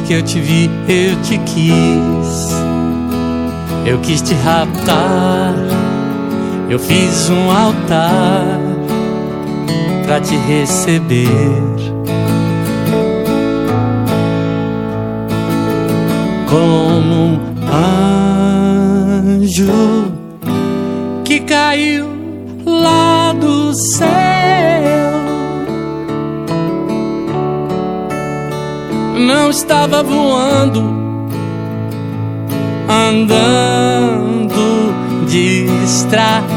[0.02, 2.52] que eu te vi, eu te quis.
[3.86, 5.56] Eu quis te raptar,
[6.69, 8.60] eu fiz um altar
[10.06, 11.28] pra te receber.
[16.49, 17.40] Como um
[19.34, 20.11] anjo
[21.23, 22.07] que caiu
[22.65, 24.20] lá do céu.
[29.52, 30.82] estava voando,
[32.88, 34.56] andando
[35.28, 36.52] distraído.